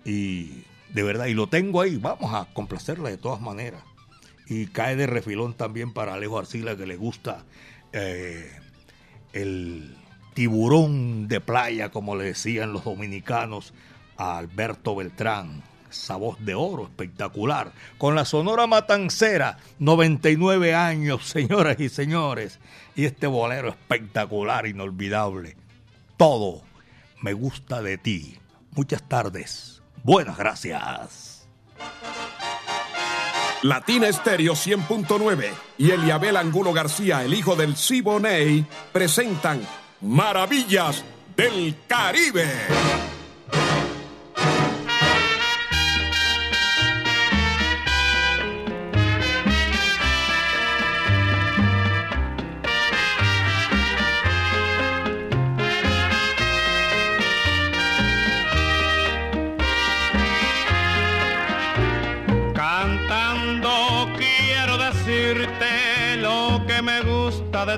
y 0.04 0.64
de 0.92 1.02
verdad, 1.02 1.26
y 1.26 1.34
lo 1.34 1.48
tengo 1.48 1.80
ahí, 1.80 1.96
vamos 1.98 2.34
a 2.34 2.52
complacerla 2.52 3.10
de 3.10 3.18
todas 3.18 3.40
maneras. 3.40 3.82
Y 4.48 4.66
cae 4.66 4.96
de 4.96 5.06
refilón 5.06 5.54
también 5.54 5.92
para 5.92 6.14
Alejo 6.14 6.38
Arcila 6.38 6.76
que 6.76 6.86
le 6.86 6.96
gusta 6.96 7.44
eh, 7.92 8.50
el 9.32 9.96
tiburón 10.34 11.28
de 11.28 11.40
playa, 11.40 11.90
como 11.90 12.16
le 12.16 12.24
decían 12.24 12.72
los 12.72 12.84
dominicanos 12.84 13.72
a 14.16 14.38
Alberto 14.38 14.96
Beltrán. 14.96 15.62
Esa 15.88 16.16
voz 16.16 16.44
de 16.44 16.54
oro 16.54 16.84
espectacular. 16.84 17.72
Con 17.98 18.14
la 18.14 18.24
Sonora 18.24 18.66
Matancera, 18.68 19.58
99 19.80 20.74
años, 20.74 21.26
señoras 21.28 21.78
y 21.80 21.88
señores 21.88 22.60
y 22.94 23.04
este 23.04 23.26
bolero 23.26 23.68
espectacular, 23.68 24.66
inolvidable. 24.66 25.56
Todo 26.16 26.62
me 27.20 27.32
gusta 27.32 27.82
de 27.82 27.98
ti. 27.98 28.38
Muchas 28.72 29.06
tardes. 29.08 29.82
Buenas 30.02 30.36
gracias. 30.36 31.48
Latina 33.62 34.08
Estéreo 34.08 34.54
100.9 34.54 35.50
y 35.76 35.90
Eliabel 35.90 36.36
Angulo 36.36 36.72
García, 36.72 37.22
el 37.24 37.34
hijo 37.34 37.56
del 37.56 37.76
Siboney, 37.76 38.64
presentan 38.92 39.60
Maravillas 40.00 41.04
del 41.36 41.76
Caribe. 41.86 42.46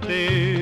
De 0.09 0.61